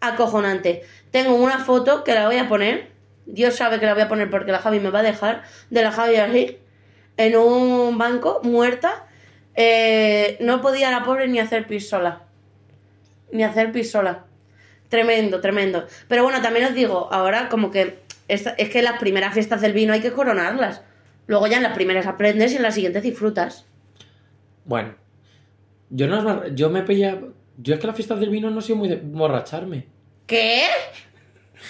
acojonante. 0.00 0.82
Tengo 1.10 1.34
una 1.34 1.58
foto 1.58 2.04
que 2.04 2.14
la 2.14 2.26
voy 2.26 2.36
a 2.38 2.48
poner, 2.48 2.90
Dios 3.26 3.56
sabe 3.56 3.80
que 3.80 3.86
la 3.86 3.94
voy 3.94 4.02
a 4.02 4.08
poner 4.08 4.30
porque 4.30 4.52
la 4.52 4.58
Javi 4.58 4.80
me 4.80 4.90
va 4.90 5.00
a 5.00 5.04
dejar, 5.04 5.42
de 5.70 5.82
la 5.82 5.92
Javi 5.92 6.16
así, 6.16 6.58
en 7.16 7.36
un 7.36 7.98
banco, 7.98 8.40
muerta. 8.42 9.06
Eh, 9.54 10.36
no 10.40 10.60
podía 10.60 10.90
la 10.90 11.02
pobre 11.04 11.28
ni 11.28 11.38
hacer 11.38 11.66
pis 11.66 11.88
sola. 11.88 12.22
Ni 13.32 13.42
hacer 13.42 13.72
pis 13.72 13.90
sola. 13.90 14.24
Tremendo, 14.88 15.40
tremendo. 15.40 15.86
Pero 16.08 16.22
bueno, 16.22 16.42
también 16.42 16.66
os 16.66 16.74
digo, 16.74 17.08
ahora 17.10 17.48
como 17.48 17.70
que 17.70 18.00
es, 18.28 18.46
es 18.58 18.70
que 18.70 18.82
las 18.82 18.98
primeras 18.98 19.34
fiestas 19.34 19.60
del 19.60 19.72
vino 19.72 19.92
hay 19.92 20.00
que 20.00 20.12
coronarlas. 20.12 20.82
Luego 21.26 21.46
ya 21.46 21.56
en 21.56 21.62
las 21.62 21.74
primeras 21.74 22.06
aprendes 22.06 22.52
y 22.52 22.56
en 22.56 22.62
las 22.62 22.74
siguientes 22.74 23.02
disfrutas. 23.02 23.66
Bueno. 24.64 24.94
Yo 25.90 26.08
no 26.08 26.48
yo 26.48 26.70
me 26.70 26.82
pilla. 26.82 27.18
Yo 27.58 27.74
es 27.74 27.80
que 27.80 27.86
las 27.86 27.96
fiestas 27.96 28.20
del 28.20 28.30
vino 28.30 28.50
no 28.50 28.60
soy 28.60 28.74
muy 28.74 28.88
de 28.88 28.96
borracharme. 28.96 29.86
¿Qué? 30.26 30.62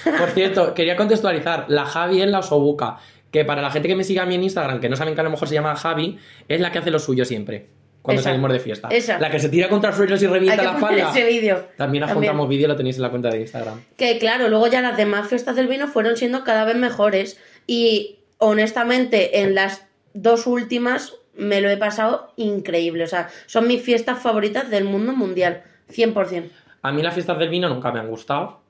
Por 0.04 0.30
cierto, 0.34 0.74
quería 0.74 0.96
contextualizar. 0.96 1.66
La 1.68 1.84
Javi 1.84 2.22
es 2.22 2.28
la 2.28 2.40
osobuca. 2.40 2.98
Que 3.30 3.44
para 3.44 3.60
la 3.60 3.70
gente 3.70 3.88
que 3.88 3.96
me 3.96 4.04
sigue 4.04 4.20
a 4.20 4.26
mí 4.26 4.34
en 4.34 4.44
Instagram, 4.44 4.80
que 4.80 4.88
no 4.88 4.96
saben 4.96 5.14
que 5.14 5.20
a 5.20 5.24
lo 5.24 5.30
mejor 5.30 5.48
se 5.48 5.54
llama 5.54 5.76
Javi, 5.76 6.18
es 6.48 6.60
la 6.60 6.72
que 6.72 6.78
hace 6.78 6.90
lo 6.90 6.98
suyo 6.98 7.24
siempre. 7.24 7.68
Cuando 8.00 8.20
Esa. 8.20 8.30
salimos 8.30 8.52
de 8.52 8.60
fiesta. 8.60 8.88
Esa. 8.88 9.18
La 9.18 9.30
que 9.30 9.40
se 9.40 9.48
tira 9.48 9.68
contra 9.68 9.92
suelos 9.92 10.22
y 10.22 10.26
revienta 10.28 10.62
la 10.62 10.74
espalda. 10.74 11.10
ese 11.10 11.26
vídeo. 11.26 11.66
También 11.76 12.04
adjuntamos 12.04 12.48
vídeo, 12.48 12.68
lo 12.68 12.76
tenéis 12.76 12.96
en 12.96 13.02
la 13.02 13.10
cuenta 13.10 13.30
de 13.30 13.40
Instagram. 13.40 13.82
Que 13.96 14.18
claro, 14.18 14.48
luego 14.48 14.68
ya 14.68 14.80
las 14.80 14.96
demás 14.96 15.28
fiestas 15.28 15.56
del 15.56 15.66
vino 15.66 15.88
fueron 15.88 16.16
siendo 16.16 16.44
cada 16.44 16.64
vez 16.64 16.76
mejores. 16.76 17.38
Y 17.66 18.20
honestamente, 18.38 19.40
en 19.40 19.54
las 19.54 19.86
dos 20.14 20.46
últimas 20.46 21.14
me 21.34 21.60
lo 21.60 21.68
he 21.68 21.76
pasado 21.76 22.32
increíble. 22.36 23.04
O 23.04 23.06
sea, 23.06 23.28
son 23.46 23.66
mis 23.66 23.82
fiestas 23.82 24.20
favoritas 24.20 24.70
del 24.70 24.84
mundo 24.84 25.12
mundial. 25.12 25.62
100%. 25.90 26.50
A 26.82 26.92
mí 26.92 27.02
las 27.02 27.14
fiestas 27.14 27.38
del 27.38 27.48
vino 27.48 27.68
nunca 27.68 27.92
me 27.92 28.00
han 28.00 28.08
gustado. 28.08 28.60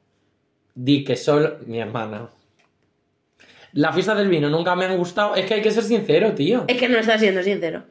Di 0.74 1.04
que 1.04 1.16
solo. 1.16 1.58
Mi 1.66 1.80
hermana. 1.80 2.28
Las 3.72 3.94
fiestas 3.94 4.16
del 4.16 4.28
vino 4.28 4.48
nunca 4.48 4.74
me 4.74 4.84
han 4.86 4.96
gustado. 4.96 5.34
Es 5.34 5.46
que 5.46 5.54
hay 5.54 5.62
que 5.62 5.70
ser 5.70 5.84
sincero, 5.84 6.32
tío. 6.32 6.64
Es 6.66 6.78
que 6.78 6.88
no 6.88 6.98
estás 6.98 7.20
siendo 7.20 7.42
sincero. 7.42 7.84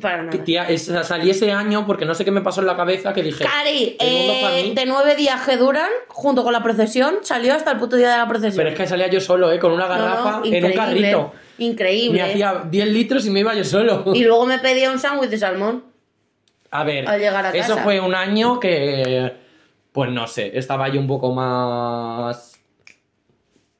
Para 0.00 0.16
Que, 0.30 0.38
nada. 0.38 0.44
tía, 0.44 0.64
es- 0.70 0.90
salí 1.02 1.28
ese 1.28 1.52
año 1.52 1.86
porque 1.86 2.06
no 2.06 2.14
sé 2.14 2.24
qué 2.24 2.30
me 2.30 2.40
pasó 2.40 2.62
en 2.62 2.66
la 2.68 2.76
cabeza 2.76 3.12
que 3.12 3.22
dije. 3.22 3.44
Cari, 3.44 3.96
eh, 4.00 4.72
de 4.74 4.86
nueve 4.86 5.14
días 5.14 5.42
que 5.46 5.58
duran, 5.58 5.90
junto 6.08 6.42
con 6.42 6.54
la 6.54 6.62
procesión, 6.62 7.16
salió 7.22 7.52
hasta 7.54 7.72
el 7.72 7.78
puto 7.78 7.96
día 7.96 8.10
de 8.12 8.16
la 8.16 8.26
procesión. 8.26 8.56
Pero 8.56 8.70
es 8.70 8.76
que 8.76 8.86
salía 8.86 9.08
yo 9.08 9.20
solo, 9.20 9.52
¿eh? 9.52 9.58
Con 9.58 9.72
una 9.72 9.86
No, 9.86 9.94
no, 9.94 10.00
garrafa 10.00 10.40
en 10.44 10.64
un 10.64 10.72
carrito. 10.72 11.32
Increíble. 11.58 12.22
Me 12.22 12.30
hacía 12.30 12.64
10 12.70 12.86
litros 12.88 13.26
y 13.26 13.30
me 13.30 13.40
iba 13.40 13.54
yo 13.54 13.62
solo. 13.64 14.04
Y 14.14 14.24
luego 14.24 14.46
me 14.46 14.58
pedía 14.58 14.90
un 14.90 14.98
sándwich 14.98 15.28
de 15.28 15.38
salmón. 15.38 15.84
A 16.70 16.82
ver, 16.82 17.06
al 17.08 17.20
llegar 17.20 17.44
a 17.44 17.50
eso 17.50 17.72
casa. 17.74 17.82
fue 17.84 18.00
un 18.00 18.14
año 18.14 18.58
que. 18.58 19.32
Pues 19.92 20.10
no 20.10 20.26
sé, 20.26 20.58
estaba 20.58 20.88
yo 20.88 20.98
un 20.98 21.06
poco 21.06 21.32
más. 21.32 22.58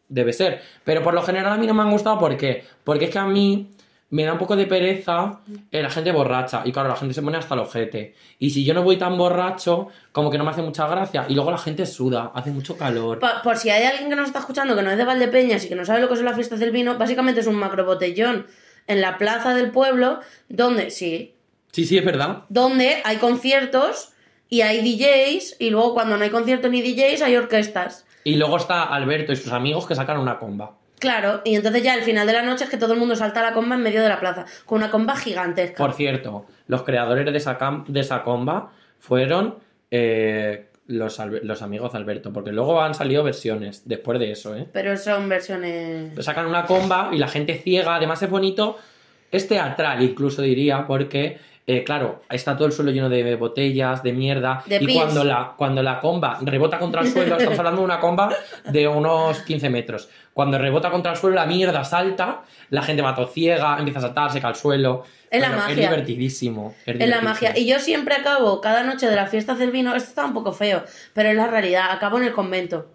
Debe 0.09 0.33
ser. 0.35 0.61
Pero 0.85 1.03
por 1.03 1.15
lo 1.15 1.23
general 1.23 1.53
a 1.55 1.57
mí 1.57 1.67
no 1.67 1.75
me 1.75 1.83
han 1.83 1.91
gustado, 1.91 2.19
¿por 2.19 2.37
qué? 2.37 2.63
Porque 2.85 3.07
es 3.07 3.11
que 3.11 3.19
a 3.19 3.25
mí 3.27 3.71
me 4.15 4.25
da 4.25 4.33
un 4.33 4.39
poco 4.39 4.55
de 4.57 4.67
pereza 4.67 5.41
eh, 5.73 5.83
la 5.83 5.91
gente 5.91 6.13
borracha. 6.13 6.63
Y 6.65 6.73
claro, 6.73 6.89
la 6.89 6.97
gente 6.97 7.15
se 7.15 7.23
pone 7.23 7.37
hasta 7.37 7.55
el 7.55 7.61
ojete. 7.61 8.15
Y 8.39 8.51
si 8.51 8.65
yo 8.65 8.73
no 8.75 8.83
voy 8.83 8.97
tan 8.97 9.19
borracho, 9.19 9.89
como 10.13 10.31
que 10.31 10.39
no 10.39 10.45
me 10.45 10.51
hace 10.51 10.63
mucha 10.63 10.87
gracia. 10.87 11.27
Y 11.29 11.35
luego 11.35 11.51
la 11.51 11.59
gente 11.59 11.85
suda, 11.87 12.31
hace 12.35 12.51
mucho 12.51 12.77
calor. 12.77 13.19
Pa- 13.19 13.43
por 13.43 13.57
si 13.57 13.71
hay 13.71 13.85
alguien 13.85 14.09
que 14.09 14.17
nos 14.17 14.27
está 14.27 14.39
escuchando 14.39 14.77
que 14.77 14.83
no 14.83 14.91
es 14.91 14.99
de 14.99 15.05
Valdepeñas 15.05 15.65
y 15.65 15.69
que 15.69 15.75
no 15.75 15.85
sabe 15.85 16.01
lo 16.01 16.09
que 16.09 16.17
son 16.17 16.25
las 16.27 16.35
fiestas 16.37 16.61
del 16.61 16.71
vino, 16.71 16.97
básicamente 16.97 17.41
es 17.41 17.47
un 17.47 17.57
macro 17.57 17.85
botellón 17.85 18.47
en 18.87 19.01
la 19.01 19.19
plaza 19.19 19.55
del 19.55 19.71
pueblo 19.71 20.21
donde, 20.49 20.91
sí, 20.91 21.35
Sí, 21.73 21.85
sí, 21.87 21.99
es 21.99 22.05
verdad. 22.05 22.45
donde 22.51 23.03
hay 23.05 23.17
conciertos 23.17 24.11
y 24.49 24.61
hay 24.61 24.81
DJs, 24.83 25.57
y 25.59 25.71
luego 25.71 25.95
cuando 25.95 26.17
no 26.17 26.23
hay 26.23 26.31
concierto 26.31 26.69
ni 26.69 26.83
DJs 26.83 27.23
hay 27.23 27.35
orquestas. 27.37 28.07
Y 28.23 28.37
luego 28.37 28.59
está 28.59 28.85
Alberto 28.85 29.33
y 29.33 29.37
sus 29.37 29.51
amigos 29.53 29.87
que 29.87 29.95
sacan 29.97 30.19
una 30.19 30.39
comba. 30.39 30.77
Claro, 30.99 31.43
y 31.45 31.55
entonces 31.55 31.83
ya 31.83 31.95
al 31.95 32.03
final 32.03 32.27
de 32.27 32.33
la 32.33 32.43
noche 32.43 32.65
es 32.65 32.71
que 32.71 32.77
todo 32.77 32.95
el 32.95 32.99
mundo 32.99 33.15
salta 33.17 33.41
a 33.41 33.43
la 33.43 33.53
comba 33.53 33.77
en 33.77 33.83
medio 33.83 34.03
de 34.03 34.09
la 34.09 34.21
plaza, 34.21 34.47
con 34.65 34.79
una 34.79 34.91
comba 34.91 35.17
gigantesca. 35.17 35.77
Por 35.77 35.93
cierto, 35.93 36.47
los 36.67 36.83
creadores 36.83 37.25
de 37.25 37.37
esa, 37.37 37.59
de 37.87 38.01
esa 38.01 38.23
comba 38.23 38.73
fueron 38.99 39.57
eh, 39.91 40.69
los, 40.87 41.19
los 41.43 41.63
amigos 41.63 41.93
de 41.93 41.99
Alberto, 41.99 42.33
porque 42.33 42.53
luego 42.53 42.81
han 42.81 42.95
salido 42.95 43.23
versiones 43.23 43.83
después 43.87 44.19
de 44.19 44.33
eso, 44.33 44.57
¿eh? 44.57 44.67
Pero 44.73 44.97
son 44.97 45.29
versiones... 45.29 46.25
Sacan 46.25 46.47
una 46.47 46.65
comba 46.65 47.11
y 47.13 47.19
la 47.19 47.29
gente 47.29 47.55
ciega, 47.59 47.97
además 47.97 48.23
es 48.23 48.31
bonito, 48.31 48.79
es 49.31 49.49
teatral 49.49 50.03
incluso 50.03 50.43
diría, 50.43 50.87
porque, 50.87 51.39
eh, 51.67 51.83
claro, 51.83 52.23
está 52.29 52.57
todo 52.57 52.67
el 52.67 52.73
suelo 52.73 52.91
lleno 52.91 53.09
de 53.09 53.37
botellas, 53.37 54.03
de 54.03 54.13
mierda, 54.13 54.63
De 54.67 54.77
y 54.77 54.87
pis. 54.87 54.97
cuando 54.97 55.25
la, 55.25 55.55
cuando 55.57 55.83
la 55.83 55.99
comba 55.99 56.39
rebota 56.43 56.79
contra 56.79 57.01
el 57.01 57.11
suelo, 57.11 57.37
estamos 57.39 57.59
hablando 57.59 57.81
de 57.81 57.85
una 57.87 58.01
comba 58.01 58.37
de 58.67 58.87
unos 58.87 59.41
15 59.41 59.71
metros, 59.71 60.11
cuando 60.35 60.59
rebota 60.59 60.91
contra 60.91 61.13
el 61.13 61.19
suelo 61.19 61.37
la 61.37 61.47
mierda 61.47 61.83
salta, 61.83 62.43
la 62.69 62.83
gente 62.83 63.01
va 63.01 63.15
todo 63.15 63.29
ciega, 63.29 63.79
empieza 63.79 64.01
a 64.01 64.03
saltar, 64.03 64.31
se 64.31 64.43
cae 64.43 64.51
al 64.51 64.57
suelo. 64.57 65.05
Es 65.31 65.41
la 65.41 65.49
magia. 65.51 65.71
Es 65.71 65.77
divertidísimo. 65.77 66.75
Es, 66.85 67.01
Es 67.01 67.09
la 67.09 67.23
magia. 67.23 67.57
Y 67.57 67.67
yo 67.67 67.79
siempre 67.79 68.15
acabo, 68.15 68.61
cada 68.61 68.83
noche 68.83 69.09
de 69.09 69.17
las 69.17 69.31
fiestas 69.31 69.59
del 69.59 69.71
vino, 69.71 69.95
esto 69.95 70.11
está 70.11 70.27
un 70.27 70.35
poco 70.35 70.53
feo, 70.53 70.85
pero 71.15 71.31
es 71.31 71.37
la 71.37 71.47
realidad, 71.47 71.91
acabo 71.91 72.19
en 72.19 72.25
el 72.25 72.33
convento. 72.33 72.91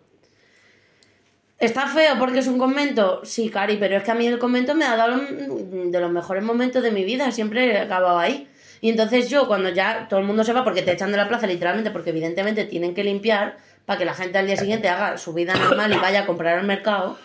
¿Está 1.57 1.87
feo 1.87 2.17
porque 2.19 2.39
es 2.39 2.47
un 2.47 2.57
convento? 2.57 3.21
Sí, 3.23 3.49
Cari, 3.49 3.77
pero 3.77 3.97
es 3.97 4.03
que 4.03 4.11
a 4.11 4.15
mí 4.15 4.27
el 4.27 4.39
convento 4.39 4.75
me 4.75 4.85
ha 4.85 4.95
dado 4.95 5.17
de 5.17 5.99
los 5.99 6.11
mejores 6.11 6.43
momentos 6.43 6.83
de 6.83 6.91
mi 6.91 7.03
vida, 7.03 7.31
siempre 7.31 7.73
he 7.73 7.77
acabado 7.79 8.17
ahí. 8.17 8.47
Y 8.81 8.89
entonces 8.89 9.29
yo, 9.29 9.47
cuando 9.47 9.69
ya 9.69 10.07
todo 10.09 10.19
el 10.19 10.25
mundo 10.25 10.43
se 10.43 10.53
va, 10.53 10.63
porque 10.63 10.81
te 10.81 10.91
echan 10.93 11.11
de 11.11 11.17
la 11.17 11.27
plaza 11.27 11.47
literalmente, 11.47 11.91
porque 11.91 12.11
evidentemente 12.11 12.63
tienen 12.65 12.93
que 12.93 13.03
limpiar 13.03 13.57
para 13.85 13.97
que 13.99 14.05
la 14.05 14.13
gente 14.13 14.37
al 14.37 14.45
día 14.47 14.55
siguiente 14.57 14.87
haga 14.87 15.17
su 15.17 15.33
vida 15.33 15.53
normal 15.55 15.91
y 15.93 15.97
vaya 15.97 16.21
a 16.21 16.25
comprar 16.25 16.59
al 16.59 16.65
mercado, 16.65 17.17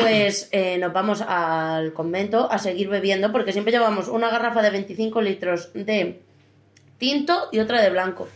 pues 0.00 0.48
eh, 0.52 0.78
nos 0.78 0.92
vamos 0.92 1.20
al 1.22 1.92
convento 1.92 2.50
a 2.50 2.58
seguir 2.58 2.88
bebiendo, 2.88 3.30
porque 3.32 3.52
siempre 3.52 3.72
llevamos 3.72 4.08
una 4.08 4.30
garrafa 4.30 4.62
de 4.62 4.70
25 4.70 5.20
litros 5.20 5.70
de 5.74 6.20
tinto 6.98 7.48
y 7.52 7.58
otra 7.60 7.82
de 7.82 7.90
blanco. 7.90 8.28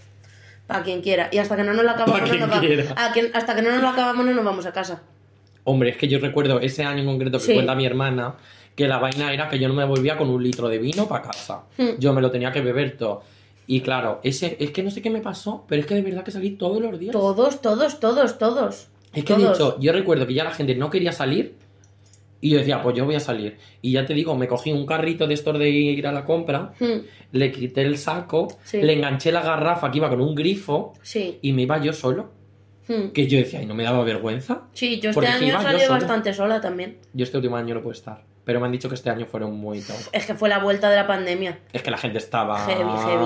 Para 0.67 0.83
quien 0.83 1.01
quiera. 1.01 1.31
Y 1.33 1.39
hasta 1.39 1.57
que 1.57 1.65
no 1.65 1.73
nos 1.73 1.85
lo 1.85 1.91
acabamos, 1.93 2.29
no 2.31 2.37
nos 2.47 2.51
va- 2.57 2.61
quiera. 2.61 2.85
a 2.97 3.13
quien- 3.13 3.31
hasta 3.35 3.55
que 3.55 3.63
no 3.63 3.71
nos 3.71 3.81
lo 3.81 3.89
acabamos, 3.89 4.27
no 4.27 4.33
nos 4.35 4.45
vamos 4.45 4.67
a 4.67 4.73
casa. 4.73 5.01
Hombre, 5.65 5.91
es 5.91 5.97
que 5.97 6.09
yo 6.09 6.19
recuerdo 6.19 6.61
ese 6.61 6.85
año 6.85 7.01
en 7.01 7.07
concreto 7.07 7.39
que 7.39 7.45
Sí. 7.45 7.55
cuenta 7.55 7.75
mi 7.75 7.87
hermana, 7.87 8.35
que 8.79 8.87
la 8.87 8.99
vaina 8.99 9.33
era 9.33 9.49
que 9.49 9.59
yo 9.59 9.67
no 9.67 9.75
me 9.75 9.85
volvía 9.85 10.17
con 10.17 10.31
un 10.31 10.41
litro 10.41 10.69
de 10.69 10.79
vino 10.79 11.09
para 11.09 11.23
casa. 11.25 11.65
Hmm. 11.77 11.99
Yo 11.99 12.13
me 12.13 12.21
lo 12.23 12.31
tenía 12.31 12.53
que 12.53 12.61
beber 12.61 12.97
todo. 12.97 13.23
Y 13.67 13.81
claro, 13.81 14.21
ese, 14.23 14.57
es 14.61 14.71
que 14.71 14.85
no 14.85 14.91
sé 14.93 15.03
qué 15.03 15.11
me 15.11 15.21
pasó, 15.21 15.65
pero 15.69 15.81
es 15.81 15.87
que 15.89 15.97
de 15.97 16.03
verdad 16.03 16.23
que 16.23 16.31
salí 16.31 16.51
todos 16.51 16.81
los 16.81 16.97
días. 16.97 17.11
Todos, 17.13 17.61
todos, 17.61 17.99
todos, 17.99 18.39
todos. 18.39 18.87
Es 19.13 19.25
que 19.25 19.35
de 19.35 19.43
Todos. 19.43 19.57
hecho, 19.59 19.77
yo 19.81 19.93
recuerdo 19.93 20.29
que 20.29 20.35
ya 20.35 20.45
la 20.45 20.53
gente 20.53 20.77
no 20.77 20.91
quería 20.91 21.11
salir 21.11 21.57
y 22.41 22.51
yo 22.51 22.59
decía, 22.59 22.81
pues 22.81 22.97
yo 22.97 23.05
voy 23.05 23.17
a 23.17 23.21
salir. 23.21 23.59
Y 23.83 23.91
ya 23.93 24.07
te 24.07 24.15
digo, 24.15 24.37
me 24.37 24.47
cogí 24.47 24.71
un 24.71 24.87
carrito 24.87 25.27
de 25.27 25.35
estos 25.35 25.59
de 25.59 25.69
ir 25.71 26.07
a 26.07 26.13
la 26.13 26.25
compra, 26.25 26.73
Hmm, 26.79 27.01
le 27.33 27.51
quité 27.51 27.83
el 27.83 27.99
saco, 27.99 28.47
Sí. 28.63 28.81
le 28.81 28.93
enganché 28.93 29.33
la 29.33 29.43
garrafa 29.43 29.91
que 29.91 29.99
iba 29.99 30.09
con 30.09 30.21
un 30.21 30.37
grifo 30.37 30.93
Sí. 31.03 31.39
y 31.43 31.53
me 31.53 31.63
iba 31.63 31.79
yo 31.83 31.93
solo. 31.93 32.31
hmm. 32.87 33.09
Que 33.13 33.27
yo 33.27 33.39
decía, 33.39 33.61
y 33.61 33.67
no 33.67 33.75
me 33.75 33.83
daba 33.83 34.03
vergüenza. 34.05 34.63
Sí, 34.73 35.01
yo 35.01 35.11
este 35.11 35.27
año 35.27 35.59
he 35.59 35.63
salido 35.63 35.91
bastante 35.91 36.33
sola 36.33 36.61
también. 36.61 36.99
Yo 37.13 37.25
este 37.25 37.37
último 37.39 37.57
año 37.57 37.75
no 37.75 37.83
puedo 37.83 37.93
estar. 37.93 38.25
Pero 38.49 38.61
me 38.61 38.67
han 38.67 38.73
dicho 38.73 38.89
que 38.89 38.95
este 38.95 39.11
año 39.11 39.27
fueron 39.27 39.53
muy 39.61 39.83
top. 39.83 39.95
Es 40.11 40.25
que 40.25 40.35
fue 40.35 40.49
la 40.49 40.59
vuelta 40.59 40.89
de 40.89 40.97
la 40.97 41.07
pandemia. 41.07 41.59
Es 41.71 41.83
que 41.83 41.91
la 41.91 41.99
gente 41.99 42.17
estaba. 42.17 42.59
Heavy, 42.65 42.81
heavy. 42.81 43.17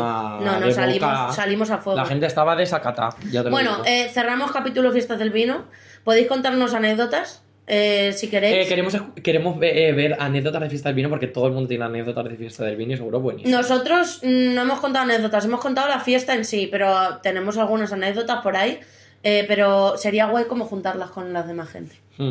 No, 0.44 0.58
no, 0.58 0.70
salimos, 0.72 1.36
salimos 1.36 1.70
a 1.70 1.78
fuego. 1.78 1.96
La 1.96 2.04
gente 2.06 2.26
estaba 2.26 2.56
desacata. 2.56 3.10
Ya 3.30 3.40
te 3.44 3.44
lo 3.44 3.50
Bueno, 3.52 3.70
digo. 3.76 3.84
eh, 3.86 4.10
cerramos 4.12 4.50
capítulo 4.50 4.90
Fiestas 4.90 5.20
del 5.20 5.30
Vino. 5.30 5.66
¿Podéis 6.02 6.26
contarnos 6.26 6.74
anécdotas? 6.74 7.44
Eh, 7.68 8.12
si 8.16 8.28
queréis. 8.28 8.66
Eh, 8.66 8.68
queremos 8.68 8.96
queremos 9.22 9.60
ve- 9.60 9.86
eh, 9.88 9.92
ver 9.92 10.16
anécdotas 10.18 10.60
de 10.60 10.68
fiesta 10.68 10.88
del 10.88 10.96
vino 10.96 11.08
porque 11.08 11.28
todo 11.28 11.46
el 11.46 11.52
mundo 11.52 11.68
tiene 11.68 11.84
anécdotas 11.84 12.24
de 12.24 12.34
fiesta 12.34 12.64
del 12.64 12.74
vino 12.74 12.94
y 12.94 12.96
seguro 12.96 13.20
buenísimo. 13.20 13.56
Nosotros 13.56 14.18
no 14.24 14.62
hemos 14.62 14.80
contado 14.80 15.04
anécdotas, 15.04 15.44
hemos 15.44 15.60
contado 15.60 15.88
la 15.88 16.00
fiesta 16.00 16.34
en 16.34 16.44
sí, 16.44 16.66
pero 16.68 17.18
tenemos 17.22 17.56
algunas 17.58 17.92
anécdotas 17.92 18.42
por 18.42 18.56
ahí. 18.56 18.80
eh, 19.22 19.44
pero 19.46 19.96
sería 19.96 20.26
guay 20.26 20.46
como 20.46 20.64
juntarlas 20.64 21.10
con 21.10 21.32
las 21.32 21.46
demás 21.46 21.68
gente. 21.68 21.94
Hmm. 22.18 22.30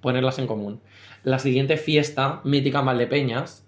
Ponerlas 0.00 0.38
en 0.38 0.46
común. 0.46 0.80
La 1.24 1.38
siguiente 1.38 1.76
fiesta 1.76 2.40
mítica 2.44 2.80
en 2.80 2.86
Valdepeñas, 2.86 3.64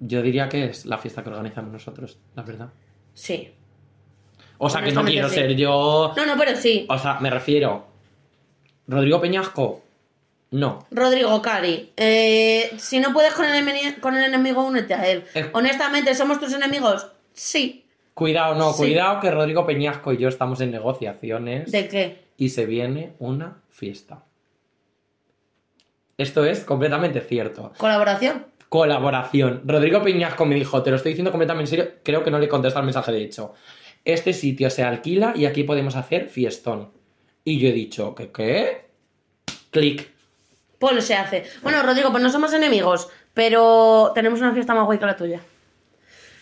yo 0.00 0.22
diría 0.22 0.48
que 0.48 0.66
es 0.66 0.86
la 0.86 0.98
fiesta 0.98 1.22
que 1.22 1.30
organizamos 1.30 1.72
nosotros, 1.72 2.18
la 2.34 2.42
verdad. 2.42 2.68
Sí. 3.14 3.52
O 4.58 4.68
sea, 4.68 4.82
que 4.82 4.92
no 4.92 5.04
quiero 5.04 5.28
sí. 5.28 5.36
ser 5.36 5.54
yo. 5.56 6.12
No, 6.16 6.26
no, 6.26 6.36
pero 6.38 6.56
sí. 6.56 6.86
O 6.88 6.98
sea, 6.98 7.18
me 7.20 7.30
refiero. 7.30 7.86
Rodrigo 8.86 9.20
Peñasco, 9.20 9.82
no. 10.50 10.86
Rodrigo 10.90 11.40
Cari, 11.40 11.92
eh, 11.96 12.70
si 12.76 12.98
no 12.98 13.12
puedes 13.12 13.32
con 13.34 13.46
el, 13.46 13.64
enemi- 13.64 14.00
con 14.00 14.16
el 14.16 14.24
enemigo, 14.24 14.62
únete 14.64 14.94
a 14.94 15.08
él. 15.08 15.24
Eh. 15.34 15.48
Honestamente, 15.52 16.14
¿somos 16.14 16.40
tus 16.40 16.52
enemigos? 16.52 17.06
Sí. 17.32 17.86
Cuidado, 18.14 18.54
no, 18.56 18.72
Sí. 18.72 18.78
cuidado 18.82 19.20
que 19.20 19.30
Rodrigo 19.30 19.64
Peñasco 19.64 20.12
y 20.12 20.18
yo 20.18 20.28
estamos 20.28 20.60
en 20.60 20.72
negociaciones 20.72 21.70
¿De 21.70 21.88
qué? 21.88 22.24
y 22.36 22.48
se 22.50 22.66
viene 22.66 23.14
una 23.18 23.62
fiesta. 23.70 24.24
Esto 26.20 26.44
es 26.44 26.60
completamente 26.64 27.20
cierto. 27.22 27.72
¿Colaboración? 27.78 28.44
Colaboración. 28.68 29.62
Rodrigo 29.64 30.02
Peñasco 30.02 30.44
me 30.44 30.54
dijo, 30.54 30.82
te 30.82 30.90
lo 30.90 30.96
estoy 30.96 31.12
diciendo 31.12 31.30
completamente 31.30 31.70
en 31.70 31.78
serio, 31.78 31.92
creo 32.04 32.22
que 32.22 32.30
no 32.30 32.38
le 32.38 32.46
contesta 32.48 32.78
el 32.80 32.84
mensaje 32.84 33.10
de 33.10 33.22
hecho. 33.24 33.54
Este 34.04 34.32
sitio 34.34 34.68
se 34.70 34.82
alquila 34.84 35.32
y 35.34 35.46
aquí 35.46 35.64
podemos 35.64 35.96
hacer 35.96 36.28
fiestón. 36.28 36.90
Y 37.42 37.58
yo 37.58 37.68
he 37.68 37.72
dicho, 37.72 38.14
¿qué 38.14 38.30
qué? 38.30 38.90
Clic. 39.70 40.10
Pues 40.78 41.04
se 41.04 41.14
hace. 41.14 41.44
Bueno, 41.62 41.82
Rodrigo, 41.82 42.10
pues 42.10 42.22
no 42.22 42.30
somos 42.30 42.52
enemigos, 42.52 43.08
pero 43.34 44.12
tenemos 44.14 44.40
una 44.40 44.52
fiesta 44.52 44.74
más 44.74 44.84
guay 44.84 44.98
que 44.98 45.06
la 45.06 45.16
tuya. 45.16 45.40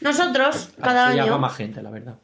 Nosotros, 0.01 0.71
cada 0.83 1.09
Así 1.09 1.17
ya 1.17 1.23
año. 1.25 1.33
va 1.33 1.39
más 1.39 1.57
gente, 1.57 1.83
la 1.83 1.91
verdad. 1.91 2.15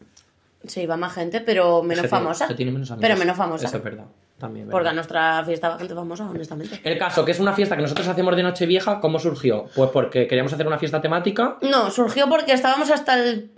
Sí, 0.67 0.87
va 0.87 0.97
más 0.97 1.13
gente, 1.15 1.41
pero 1.41 1.83
menos 1.83 2.03
Se 2.03 2.09
tiene- 2.09 2.23
famosa. 2.25 2.47
se 2.49 2.55
tiene 2.55 2.73
menos 2.73 2.91
amigos. 2.91 3.03
pero 3.09 3.17
menos 3.19 3.37
famosa. 3.37 3.67
Eso 3.67 3.77
es 3.77 3.83
verdad. 3.85 4.05
También. 4.39 4.69
Porque 4.69 4.89
a 4.89 4.93
nuestra 4.93 5.45
fiesta 5.45 5.69
va 5.71 5.79
gente 5.79 5.95
famosa, 5.95 6.29
honestamente. 6.29 6.81
El 6.83 6.99
caso, 6.99 7.25
que 7.25 7.31
es 7.31 7.41
una 7.41 7.53
fiesta 7.53 7.77
que 7.77 7.83
nosotros 7.83 8.07
hacemos 8.09 8.35
de 8.37 8.43
Nochevieja, 8.43 9.01
¿cómo 9.01 9.19
surgió? 9.19 9.67
Pues 9.75 9.91
porque 9.91 10.27
queríamos 10.27 10.53
hacer 10.53 10.67
una 10.67 10.79
fiesta 10.79 11.01
temática. 11.01 11.57
No, 11.63 11.91
surgió 11.91 12.29
porque 12.29 12.53
estábamos 12.53 12.91
hasta 12.91 13.15
el. 13.23 13.51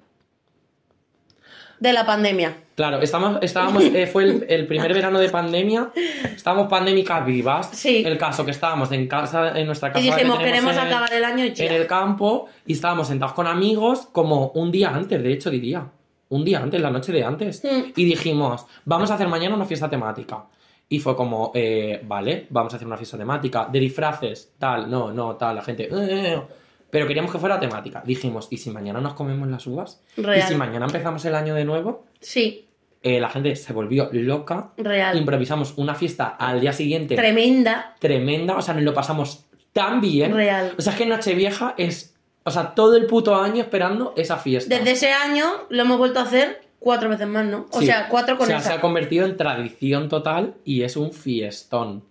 de 1.80 1.92
la 1.92 2.04
pandemia. 2.06 2.56
Claro, 2.74 3.00
estábamos, 3.00 3.38
estábamos 3.42 3.84
eh, 3.84 4.06
fue 4.06 4.24
el, 4.24 4.46
el 4.50 4.66
primer 4.66 4.92
verano 4.92 5.18
de 5.18 5.30
pandemia, 5.30 5.90
estábamos 6.34 6.68
pandémicas 6.68 7.24
vivas. 7.24 7.70
Sí. 7.72 8.02
El 8.04 8.18
caso 8.18 8.44
que 8.44 8.50
estábamos 8.50 8.92
en 8.92 9.08
casa, 9.08 9.58
en 9.58 9.66
nuestra 9.66 9.90
casa. 9.92 10.04
Y 10.04 10.10
dijimos, 10.10 10.38
queremos 10.38 10.74
en- 10.74 10.80
acabar 10.80 11.10
el 11.12 11.24
año 11.24 11.46
ya. 11.46 11.64
en 11.64 11.72
el 11.72 11.86
campo 11.86 12.48
y 12.66 12.74
estábamos 12.74 13.08
sentados 13.08 13.32
con 13.34 13.46
amigos 13.46 14.08
como 14.12 14.48
un 14.48 14.70
día 14.70 14.90
antes, 14.90 15.22
de 15.22 15.32
hecho 15.32 15.48
diría. 15.50 15.86
Un 16.28 16.44
día 16.44 16.58
antes, 16.60 16.80
la 16.80 16.90
noche 16.90 17.12
de 17.12 17.22
antes. 17.24 17.62
Mm. 17.64 17.92
Y 17.96 18.04
dijimos, 18.04 18.66
vamos 18.84 19.10
a 19.10 19.14
hacer 19.14 19.28
mañana 19.28 19.54
una 19.54 19.64
fiesta 19.64 19.88
temática. 19.88 20.44
Y 20.88 21.00
fue 21.00 21.16
como, 21.16 21.50
eh, 21.54 22.00
vale, 22.04 22.46
vamos 22.50 22.72
a 22.72 22.76
hacer 22.76 22.86
una 22.86 22.96
fiesta 22.96 23.18
temática. 23.18 23.68
De 23.70 23.80
disfraces, 23.80 24.52
tal, 24.58 24.88
no, 24.90 25.12
no, 25.12 25.34
tal, 25.36 25.56
la 25.56 25.62
gente. 25.62 25.84
"Eh, 25.84 25.88
eh, 25.92 26.32
eh". 26.34 26.42
Pero 26.90 27.06
queríamos 27.08 27.32
que 27.32 27.38
fuera 27.38 27.58
temática. 27.58 28.02
Dijimos, 28.06 28.46
¿y 28.50 28.56
si 28.58 28.70
mañana 28.70 29.00
nos 29.00 29.14
comemos 29.14 29.48
las 29.48 29.66
uvas? 29.66 30.00
Real. 30.16 30.38
¿Y 30.38 30.42
si 30.42 30.54
mañana 30.54 30.86
empezamos 30.86 31.24
el 31.24 31.34
año 31.34 31.54
de 31.54 31.64
nuevo? 31.64 32.04
Sí, 32.20 32.62
Eh, 33.02 33.20
la 33.20 33.28
gente 33.28 33.54
se 33.54 33.72
volvió 33.72 34.08
loca. 34.12 34.70
real. 34.78 35.16
Improvisamos 35.16 35.74
una 35.76 35.94
fiesta 35.94 36.26
al 36.38 36.60
día 36.60 36.72
siguiente 36.72 37.14
Tremenda. 37.14 37.94
tremenda, 38.00 38.56
o 38.56 38.62
sea, 38.62 38.74
nos 38.74 38.82
lo 38.82 38.94
pasamos 38.94 39.44
tan 39.72 40.00
bien. 40.00 40.34
Real. 40.34 40.72
O 40.76 40.82
sea, 40.82 40.92
es 40.92 40.98
que 40.98 41.06
Nochevieja 41.06 41.74
es, 41.76 42.16
o 42.42 42.50
sea, 42.50 42.74
todo 42.74 42.96
el 42.96 43.06
puto 43.06 43.36
año 43.36 43.62
esperando 43.62 44.12
esa 44.16 44.38
fiesta. 44.38 44.74
Desde 44.74 44.92
ese 44.92 45.12
año 45.12 45.44
lo 45.68 45.82
hemos 45.82 45.98
vuelto 45.98 46.18
a 46.18 46.22
hacer 46.22 46.62
cuatro 46.78 47.08
veces 47.08 47.26
más, 47.26 47.44
¿no? 47.46 47.66
O 47.70 47.80
Sí. 47.80 47.86
sea, 47.86 48.08
cuatro 48.08 48.36
con 48.36 48.44
O 48.44 48.46
sea, 48.48 48.58
esa. 48.58 48.68
se 48.70 48.74
ha 48.74 48.80
convertido 48.80 49.26
en 49.26 49.36
tradición 49.36 50.08
total 50.08 50.54
y 50.64 50.82
es 50.82 50.96
un 50.96 51.12
fiestón. 51.12 52.02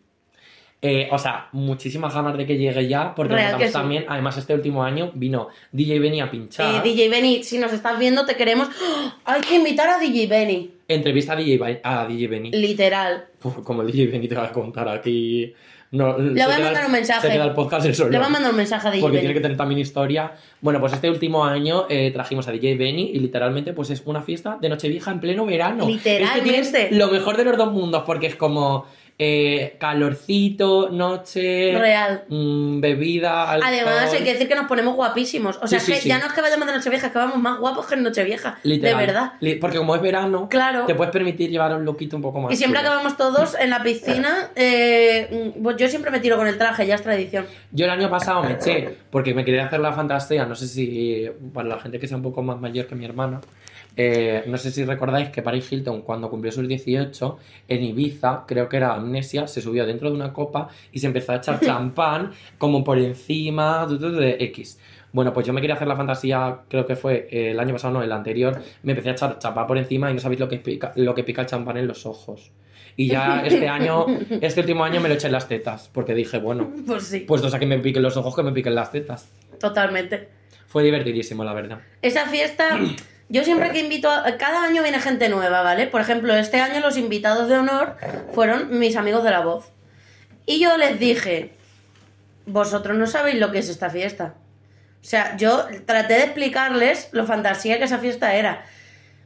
Eh, 0.81 1.07
o 1.11 1.17
sea, 1.17 1.47
muchísimas 1.51 2.13
ganas 2.13 2.37
de 2.37 2.45
que 2.45 2.57
llegue 2.57 2.87
ya, 2.87 3.15
porque 3.15 3.35
sí. 3.65 3.73
también, 3.73 4.05
además 4.07 4.37
este 4.37 4.53
último 4.53 4.83
año 4.83 5.09
vino 5.15 5.47
DJ 5.71 5.97
Benny 5.99 6.21
a 6.21 6.29
pinchar. 6.29 6.75
Eh, 6.75 6.81
DJ 6.83 7.09
Benny, 7.09 7.43
si 7.43 7.57
nos 7.57 7.73
estás 7.73 7.97
viendo, 7.97 8.25
te 8.25 8.35
queremos. 8.35 8.67
¡Oh! 8.67 9.11
Hay 9.25 9.41
que 9.41 9.55
invitar 9.55 9.89
a 9.89 9.97
DJ 9.97 10.27
Benny. 10.27 10.71
Entrevista 10.87 11.33
a 11.33 11.35
DJ, 11.37 11.81
a 11.83 12.05
DJ 12.05 12.27
Benny. 12.27 12.51
Literal. 12.51 13.25
Uf, 13.41 13.59
como 13.63 13.83
DJ 13.83 14.07
Benny 14.07 14.27
te 14.27 14.35
va 14.35 14.45
a 14.45 14.51
contar 14.51 14.87
aquí. 14.89 15.55
No, 15.95 16.17
Le 16.17 16.31
voy 16.45 16.53
a 16.53 16.59
mandar 16.59 16.85
un 16.85 16.91
mensaje. 16.91 17.27
Se 17.27 17.33
queda 17.33 17.45
el 17.45 17.53
podcast 17.53 17.85
el 17.85 17.95
solo. 17.95 18.09
Le 18.11 18.17
voy 18.17 18.27
a 18.27 18.29
mandar 18.29 18.51
un 18.51 18.57
mensaje 18.57 18.87
a 18.87 18.91
DJ 18.91 19.01
Porque 19.01 19.17
Benny. 19.17 19.27
tiene 19.27 19.33
que 19.33 19.41
tener 19.41 19.57
también 19.57 19.79
historia. 19.79 20.33
Bueno, 20.61 20.79
pues 20.79 20.93
este 20.93 21.09
último 21.09 21.45
año 21.45 21.85
eh, 21.89 22.11
trajimos 22.11 22.47
a 22.47 22.51
DJ 22.51 22.75
Benny 22.75 23.11
y 23.13 23.19
literalmente 23.19 23.73
pues 23.73 23.89
es 23.89 24.01
una 24.05 24.21
fiesta 24.21 24.57
de 24.59 24.69
Nochevieja 24.69 25.11
en 25.11 25.19
pleno 25.19 25.45
verano. 25.45 25.87
Literalmente. 25.87 26.59
Es 26.59 26.69
que 26.69 26.77
tienes 26.77 26.91
lo 26.91 27.07
mejor 27.07 27.37
de 27.37 27.45
los 27.45 27.57
dos 27.57 27.71
mundos 27.71 28.03
porque 28.05 28.27
es 28.27 28.35
como 28.35 28.85
eh, 29.17 29.77
calorcito, 29.79 30.89
noche, 30.89 31.73
Real. 31.79 32.25
mm, 32.27 32.81
bebida, 32.81 33.49
alcohol. 33.51 33.73
Además, 33.73 34.13
hay 34.13 34.23
que 34.23 34.33
decir 34.33 34.47
que 34.47 34.55
nos 34.55 34.65
ponemos 34.67 34.95
guapísimos. 34.95 35.57
O 35.61 35.67
sea, 35.67 35.79
Sí, 35.79 35.85
sí, 35.87 35.91
que 35.93 35.99
sí. 36.01 36.09
ya 36.09 36.19
no 36.19 36.25
es 36.25 36.33
que 36.33 36.41
vayamos 36.41 36.67
de 36.67 36.73
Nochevieja, 36.73 37.07
es 37.07 37.13
que 37.13 37.17
vamos 37.19 37.37
más 37.37 37.59
guapos 37.59 37.85
que 37.87 37.95
en 37.95 38.03
Nochevieja. 38.03 38.59
Literal. 38.63 38.97
De 38.99 39.05
verdad. 39.05 39.33
Porque 39.61 39.77
como 39.77 39.95
es 39.95 40.01
verano, 40.01 40.49
Claro. 40.49 40.85
te 40.85 40.95
puedes 40.95 41.13
permitir 41.13 41.49
llevar 41.49 41.73
un 41.75 41.85
lookito 41.85 42.15
un 42.17 42.21
poco 42.21 42.41
más. 42.41 42.53
Y 42.53 42.57
siempre 42.57 42.79
chulo. 42.81 42.89
acabamos 42.91 43.17
todos 43.17 43.55
en 43.59 43.69
la 43.69 43.81
piscina. 43.83 44.49
eh, 44.55 45.53
pues 45.63 45.77
yo 45.77 45.87
siempre 45.87 46.11
me 46.11 46.19
tiro 46.19 46.35
con 46.37 46.47
el 46.47 46.57
traje, 46.57 46.85
ya 46.85 46.95
es 46.95 47.01
tradición. 47.01 47.45
Yo 47.71 47.85
el 47.85 47.91
año 47.91 48.09
pasado 48.09 48.43
me 48.43 48.53
eché 48.53 48.97
porque 49.09 49.33
me 49.33 49.45
quería 49.45 49.65
hacer 49.67 49.79
la 49.79 49.93
fantasía, 49.93 50.45
no 50.45 50.55
sé 50.55 50.67
si 50.67 51.29
para 51.53 51.67
la 51.69 51.79
gente 51.79 51.99
que 51.99 52.07
sea 52.07 52.17
un 52.17 52.23
poco 52.23 52.41
más 52.43 52.59
mayor 52.59 52.87
que 52.87 52.95
mi 52.95 53.05
hermana, 53.05 53.39
eh, 53.97 54.43
no 54.47 54.57
sé 54.57 54.71
si 54.71 54.83
recordáis 54.83 55.29
que 55.29 55.41
Paris 55.41 55.71
Hilton 55.71 56.01
cuando 56.01 56.29
cumplió 56.29 56.51
sus 56.51 56.67
18 56.67 57.37
en 57.67 57.83
Ibiza, 57.83 58.43
creo 58.47 58.67
que 58.67 58.77
era 58.77 58.93
Amnesia, 58.93 59.47
se 59.47 59.61
subió 59.61 59.85
dentro 59.85 60.09
de 60.09 60.15
una 60.15 60.33
copa 60.33 60.69
y 60.91 60.99
se 60.99 61.07
empezó 61.07 61.31
a 61.31 61.37
echar 61.37 61.59
champán 61.65 62.31
como 62.57 62.83
por 62.83 62.97
encima 62.99 63.85
de 63.87 64.37
X. 64.39 64.79
Bueno, 65.11 65.31
pues 65.31 65.47
yo 65.47 65.53
me 65.53 65.61
quería 65.61 65.75
hacer 65.75 65.87
la 65.87 65.95
fantasía, 65.95 66.59
creo 66.67 66.85
que 66.85 66.97
fue 66.97 67.29
eh, 67.31 67.51
el 67.51 67.59
año 67.59 67.71
pasado, 67.71 67.93
no, 67.93 68.03
el 68.03 68.11
anterior, 68.11 68.61
me 68.83 68.91
empecé 68.91 69.09
a 69.09 69.11
echar 69.13 69.39
champán 69.39 69.65
por 69.65 69.77
encima 69.77 70.11
y 70.11 70.13
no 70.13 70.19
sabéis 70.19 70.41
lo 70.41 70.49
que 70.49 70.57
pica, 70.57 70.91
lo 70.95 71.15
que 71.15 71.23
pica 71.23 71.41
el 71.41 71.47
champán 71.47 71.77
en 71.77 71.87
los 71.87 72.05
ojos. 72.05 72.51
Y 72.97 73.07
ya 73.07 73.43
este 73.45 73.67
año, 73.67 74.05
este 74.41 74.59
último 74.59 74.83
año 74.83 74.99
me 74.99 75.07
lo 75.07 75.15
eché 75.15 75.27
en 75.27 75.33
las 75.33 75.47
tetas, 75.47 75.89
porque 75.93 76.13
dije, 76.13 76.37
bueno, 76.39 76.69
Pues 76.85 77.03
sí, 77.07 77.21
Puestos 77.21 77.53
a 77.53 77.59
que 77.59 77.65
me 77.65 77.79
piquen 77.79 78.03
los 78.03 78.17
ojos, 78.17 78.35
que 78.35 78.43
me 78.43 78.51
piquen 78.51 78.75
las 78.75 78.91
tetas. 78.91 79.29
totalmente. 79.59 80.29
Fue 80.67 80.83
divertidísimo, 80.83 81.45
la 81.45 81.53
verdad. 81.53 81.79
Esa 82.01 82.25
fiesta, 82.25 82.77
yo 83.29 83.43
siempre 83.43 83.71
que 83.71 83.79
invito, 83.79 84.09
a- 84.09 84.37
cada 84.37 84.63
año 84.63 84.81
viene 84.83 84.99
gente 84.99 85.29
nueva, 85.29 85.61
¿vale? 85.61 85.87
Por 85.87 86.01
ejemplo, 86.01 86.33
este 86.35 86.59
año 86.59 86.79
los 86.79 86.97
invitados 86.97 87.49
de 87.49 87.57
honor 87.57 87.95
fueron 88.33 88.77
mis 88.79 88.95
amigos 88.95 89.23
de 89.23 89.31
la 89.31 89.39
voz. 89.41 89.71
Y 90.45 90.59
yo 90.59 90.77
les 90.77 90.99
dije, 90.99 91.53
vosotros 92.45 92.95
no 92.97 93.07
sabéis 93.07 93.39
lo 93.39 93.51
que 93.51 93.59
es 93.59 93.69
esta 93.69 93.89
fiesta. 93.89 94.35
O 95.01 95.07
sea, 95.07 95.35
yo 95.37 95.65
traté 95.85 96.15
de 96.15 96.23
explicarles 96.23 97.09
lo 97.11 97.25
fantasía 97.25 97.77
que 97.77 97.85
esa 97.85 97.97
fiesta 97.99 98.35
era. 98.35 98.65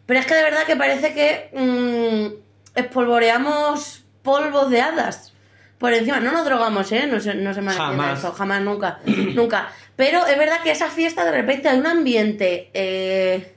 Pero 0.06 0.20
es 0.20 0.26
que 0.26 0.34
de 0.36 0.44
verdad 0.44 0.64
que 0.66 0.76
parece 0.76 1.14
que 1.14 1.50
mm, 1.54 2.80
espolvoreamos 2.80 4.04
polvos 4.24 4.70
de 4.70 4.82
hadas. 4.82 5.34
Por 5.78 5.94
encima, 5.94 6.20
no 6.20 6.32
nos 6.34 6.44
drogamos, 6.46 6.92
¿eh? 6.92 7.08
No 7.08 7.20
se, 7.22 7.36
no 7.36 7.54
se 7.54 7.62
malentienda 7.62 8.04
Jamás. 8.04 8.20
eso, 8.20 8.32
jamás, 8.34 8.62
nunca, 8.62 9.00
nunca. 9.06 9.70
Pero 9.96 10.26
es 10.26 10.38
verdad 10.38 10.62
que 10.64 10.72
esa 10.72 10.90
fiesta 10.90 11.24
de 11.26 11.32
repente 11.32 11.70
hay 11.70 11.80
un 11.80 11.88
ambiente... 11.88 12.70
eh, 12.74 13.56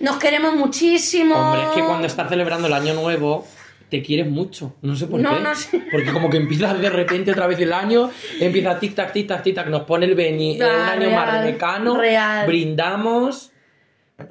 nos 0.00 0.16
queremos 0.18 0.54
muchísimo. 0.54 1.34
Hombre, 1.36 1.62
es 1.64 1.68
que 1.70 1.84
cuando 1.84 2.06
estás 2.06 2.28
celebrando 2.28 2.66
el 2.68 2.72
año 2.74 2.94
nuevo, 2.94 3.46
te 3.88 4.02
quieres 4.02 4.28
mucho. 4.30 4.74
No 4.82 4.94
sé 4.96 5.06
por 5.06 5.20
No, 5.20 5.36
qué. 5.36 5.40
no 5.42 5.54
sé. 5.54 5.82
Porque 5.90 6.12
como 6.12 6.28
que 6.30 6.36
empiezas 6.36 6.78
de 6.80 6.90
repente 6.90 7.32
otra 7.32 7.46
vez 7.46 7.58
el 7.60 7.72
año, 7.72 8.10
empieza 8.40 8.78
tic-tac, 8.78 9.12
tic-tac, 9.12 9.42
tic-tac, 9.42 9.66
nos 9.66 9.82
pone 9.82 10.06
el 10.06 10.14
Beni, 10.14 10.60
eh, 10.60 10.64
un 10.64 10.70
año 10.70 11.10
más 11.10 11.26
real, 11.30 11.44
de 11.46 11.52
mecano, 11.52 11.96
real. 11.96 12.46
brindamos. 12.46 13.50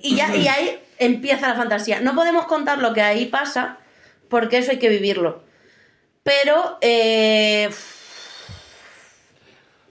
Y, 0.02 0.16
ya, 0.16 0.36
y 0.36 0.48
ahí 0.48 0.80
empieza 1.00 1.48
la 1.48 1.56
fantasía. 1.56 2.02
No 2.02 2.14
podemos 2.14 2.46
contar 2.46 2.80
lo 2.80 2.94
que 2.94 3.02
ahí 3.02 3.26
pasa, 3.26 3.78
porque 4.30 4.58
eso 4.60 4.72
hay 4.72 4.80
que 4.80 4.90
vivirlo. 4.90 5.44
Pero, 6.24 6.78
eh, 6.82 7.70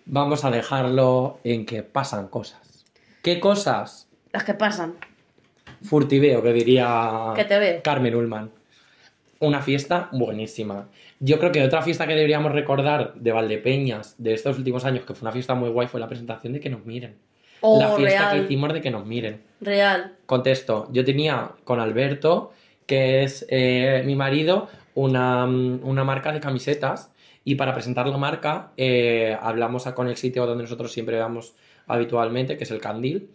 Vamos 0.08 0.44
a 0.44 0.50
dejarlo 0.50 1.40
en 1.42 1.66
que 1.66 1.82
pasan 1.82 2.28
cosas. 2.28 2.84
¿Qué 3.22 3.40
cosas? 3.40 4.06
las 4.32 4.44
que 4.44 4.54
pasan. 4.54 4.94
Furtiveo, 5.82 6.42
que 6.42 6.52
diría 6.52 7.32
Que 7.34 7.44
te 7.44 7.58
ve. 7.58 7.80
Carmen 7.82 8.14
Ullman. 8.14 8.50
Una 9.38 9.60
fiesta 9.60 10.08
buenísima. 10.12 10.88
Yo 11.20 11.38
creo 11.38 11.52
que 11.52 11.62
otra 11.62 11.82
fiesta 11.82 12.06
que 12.06 12.14
deberíamos 12.14 12.52
recordar 12.52 13.14
de 13.14 13.32
Valdepeñas 13.32 14.14
de 14.18 14.34
estos 14.34 14.58
últimos 14.58 14.84
años, 14.84 15.04
que 15.04 15.14
fue 15.14 15.26
una 15.26 15.32
fiesta 15.32 15.54
muy 15.54 15.68
guay, 15.68 15.88
fue 15.88 16.00
la 16.00 16.08
presentación 16.08 16.52
de 16.52 16.60
Que 16.60 16.70
nos 16.70 16.84
miren. 16.86 17.16
Oh, 17.60 17.78
la 17.80 17.96
fiesta 17.96 18.30
real. 18.30 18.36
que 18.36 18.44
hicimos 18.44 18.72
de 18.72 18.80
Que 18.80 18.90
nos 18.90 19.06
miren. 19.06 19.42
Real. 19.60 20.16
Contesto, 20.26 20.88
yo 20.92 21.04
tenía 21.04 21.52
con 21.64 21.80
Alberto, 21.80 22.52
que 22.86 23.22
es 23.24 23.46
eh, 23.48 24.02
mi 24.06 24.14
marido, 24.14 24.68
una, 24.94 25.46
mm, 25.46 25.80
una 25.84 26.04
marca 26.04 26.32
de 26.32 26.40
camisetas 26.40 27.12
y 27.44 27.54
para 27.54 27.72
presentar 27.74 28.08
la 28.08 28.18
marca 28.18 28.72
eh, 28.76 29.36
hablamos 29.40 29.84
con 29.84 30.08
el 30.08 30.16
sitio 30.16 30.46
donde 30.46 30.64
nosotros 30.64 30.92
siempre 30.92 31.18
vamos 31.18 31.54
habitualmente, 31.86 32.56
que 32.56 32.64
es 32.64 32.70
el 32.70 32.80
Candil. 32.80 33.30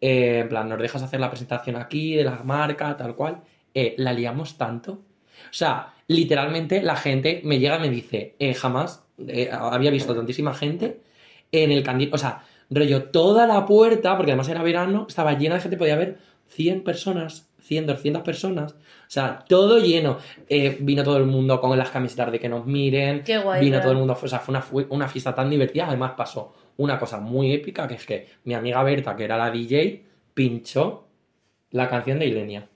Eh, 0.00 0.40
en 0.40 0.48
plan, 0.48 0.68
nos 0.68 0.78
dejas 0.78 1.02
hacer 1.02 1.20
la 1.20 1.30
presentación 1.30 1.76
aquí 1.76 2.14
de 2.14 2.24
la 2.24 2.42
marca, 2.44 2.96
tal 2.96 3.14
cual. 3.14 3.40
Eh, 3.74 3.94
la 3.98 4.12
liamos 4.12 4.56
tanto. 4.56 4.92
O 4.92 5.52
sea, 5.52 5.94
literalmente 6.06 6.82
la 6.82 6.96
gente 6.96 7.40
me 7.44 7.58
llega 7.58 7.78
y 7.78 7.80
me 7.80 7.90
dice, 7.90 8.34
eh, 8.38 8.54
jamás 8.54 9.04
había 9.52 9.90
visto 9.90 10.14
tantísima 10.14 10.54
gente 10.54 11.00
en 11.52 11.72
el 11.72 11.82
candil. 11.82 12.10
O 12.12 12.18
sea, 12.18 12.42
rollo, 12.70 13.04
toda 13.04 13.46
la 13.46 13.66
puerta, 13.66 14.16
porque 14.16 14.32
además 14.32 14.48
era 14.48 14.62
verano, 14.62 15.06
estaba 15.08 15.36
llena 15.36 15.56
de 15.56 15.60
gente, 15.60 15.76
podía 15.76 15.94
haber 15.94 16.18
100 16.48 16.84
personas, 16.84 17.48
100, 17.62 17.86
200 17.86 18.22
personas. 18.22 18.72
O 18.72 19.10
sea, 19.10 19.44
todo 19.48 19.78
lleno. 19.78 20.18
Eh, 20.48 20.76
vino 20.80 21.02
todo 21.02 21.16
el 21.16 21.26
mundo 21.26 21.60
con 21.60 21.76
las 21.76 21.90
camisetas 21.90 22.30
de 22.32 22.38
que 22.38 22.48
nos 22.48 22.66
miren. 22.66 23.22
Qué 23.24 23.38
guay, 23.38 23.60
Vino 23.60 23.72
¿verdad? 23.72 23.82
todo 23.82 23.92
el 23.92 23.98
mundo. 23.98 24.18
O 24.20 24.28
sea, 24.28 24.38
fue 24.38 24.52
una, 24.52 24.62
fue 24.62 24.86
una 24.90 25.08
fiesta 25.08 25.34
tan 25.34 25.50
divertida. 25.50 25.86
Además, 25.86 26.12
pasó 26.16 26.54
una 26.78 26.98
cosa 26.98 27.18
muy 27.18 27.52
épica, 27.52 27.86
que 27.86 27.94
es 27.94 28.06
que 28.06 28.28
mi 28.44 28.54
amiga 28.54 28.82
Berta, 28.82 29.14
que 29.14 29.24
era 29.24 29.36
la 29.36 29.50
DJ, 29.50 30.04
pinchó 30.32 31.06
la 31.72 31.88
canción 31.88 32.18
de 32.18 32.26
Ilenia. 32.26 32.68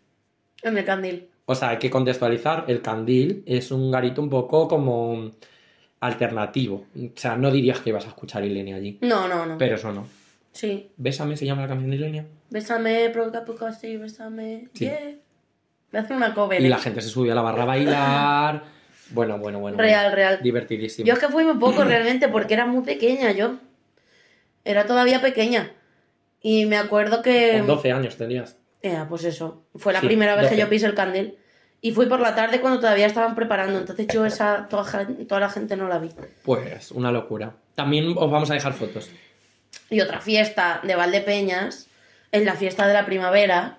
En 0.63 0.77
el 0.77 0.85
candil. 0.85 1.29
O 1.47 1.55
sea, 1.55 1.71
hay 1.71 1.79
que 1.79 1.91
contextualizar, 1.91 2.65
el 2.69 2.83
candil 2.83 3.43
es 3.47 3.71
un 3.71 3.91
garito 3.91 4.21
un 4.21 4.29
poco 4.29 4.69
como 4.69 5.31
alternativo. 6.01 6.87
O 6.97 7.11
sea, 7.15 7.37
no 7.37 7.51
dirías 7.51 7.81
que 7.81 7.91
ibas 7.91 8.05
a 8.05 8.09
escuchar 8.09 8.45
Ilenia 8.45 8.77
allí. 8.77 8.99
No, 9.01 9.29
no, 9.29 9.47
no. 9.47 9.57
Pero 9.59 9.77
eso 9.77 9.93
no. 9.93 10.07
Sí. 10.51 10.91
Bésame 10.97 11.37
se 11.37 11.47
llama 11.47 11.63
la 11.63 11.69
canción 11.69 11.91
de 11.91 11.97
Ilenia. 11.97 12.27
Bésame, 12.51 13.09
provoca 13.11 13.45
poco 13.45 13.67
así, 13.67 13.97
bésame. 13.97 14.69
Sí. 14.75 14.85
Yeah. 14.85 15.15
A 15.93 15.99
hacer 16.01 16.17
una 16.17 16.35
cover. 16.35 16.61
Y 16.61 16.67
¿eh? 16.67 16.69
la 16.69 16.79
gente 16.79 17.01
se 17.01 17.09
subió 17.09 17.33
a 17.33 17.35
la 17.35 17.43
barra 17.43 17.63
a 17.63 17.67
bailar. 17.67 18.65
Bueno, 19.11 19.39
bueno, 19.39 19.61
bueno. 19.61 19.79
Real, 19.79 20.07
bueno. 20.07 20.17
real. 20.17 20.41
Divertidísimo. 20.43 21.07
Yo 21.07 21.15
es 21.15 21.21
que 21.21 21.29
fui 21.29 21.45
muy 21.45 21.59
poco 21.59 21.85
realmente 21.85 22.29
porque 22.29 22.55
era 22.55 22.67
muy 22.67 22.83
pequeña 22.83 23.31
yo. 23.33 23.59
Era 24.65 24.87
todavía 24.87 25.21
pequeña. 25.21 25.73
Y 26.41 26.67
me 26.67 26.77
acuerdo 26.77 27.23
que... 27.23 27.55
Con 27.59 27.67
12 27.69 27.93
años 27.93 28.17
tenías. 28.17 28.57
Eh, 28.83 28.99
pues 29.09 29.25
eso. 29.25 29.63
Fue 29.77 29.93
la 29.93 30.01
Sí, 30.01 30.07
primera 30.07 30.35
vez 30.35 30.45
que 30.49 30.55
12. 30.57 30.61
yo 30.61 30.69
pisé 30.69 30.87
el 30.87 30.95
candil. 30.95 31.37
Y 31.81 31.93
fui 31.93 32.07
por 32.07 32.21
la 32.21 32.35
tarde 32.35 32.61
cuando 32.61 32.81
todavía 32.81 33.07
estaban 33.07 33.35
preparando. 33.35 33.79
Entonces 33.79 34.07
yo 34.13 34.25
esa... 34.27 34.67
Toda, 34.69 35.07
toda 35.29 35.41
la 35.41 35.49
gente 35.51 35.77
no 35.77 35.89
la 35.89 35.99
vi. 35.99 36.11
Pues 36.45 36.91
una 36.93 37.11
locura. 37.13 37.55
También 37.75 38.15
os 38.17 38.31
vamos 38.31 38.51
a 38.51 38.55
dejar 38.55 38.73
fotos. 38.73 39.11
Y 39.91 40.01
otra 40.01 40.21
fiesta 40.21 40.81
de 40.83 40.95
Valdepeñas 40.95 41.89
es 42.31 42.45
la 42.45 42.55
fiesta 42.55 42.87
de 42.87 42.95
la 42.95 43.05
primavera. 43.07 43.79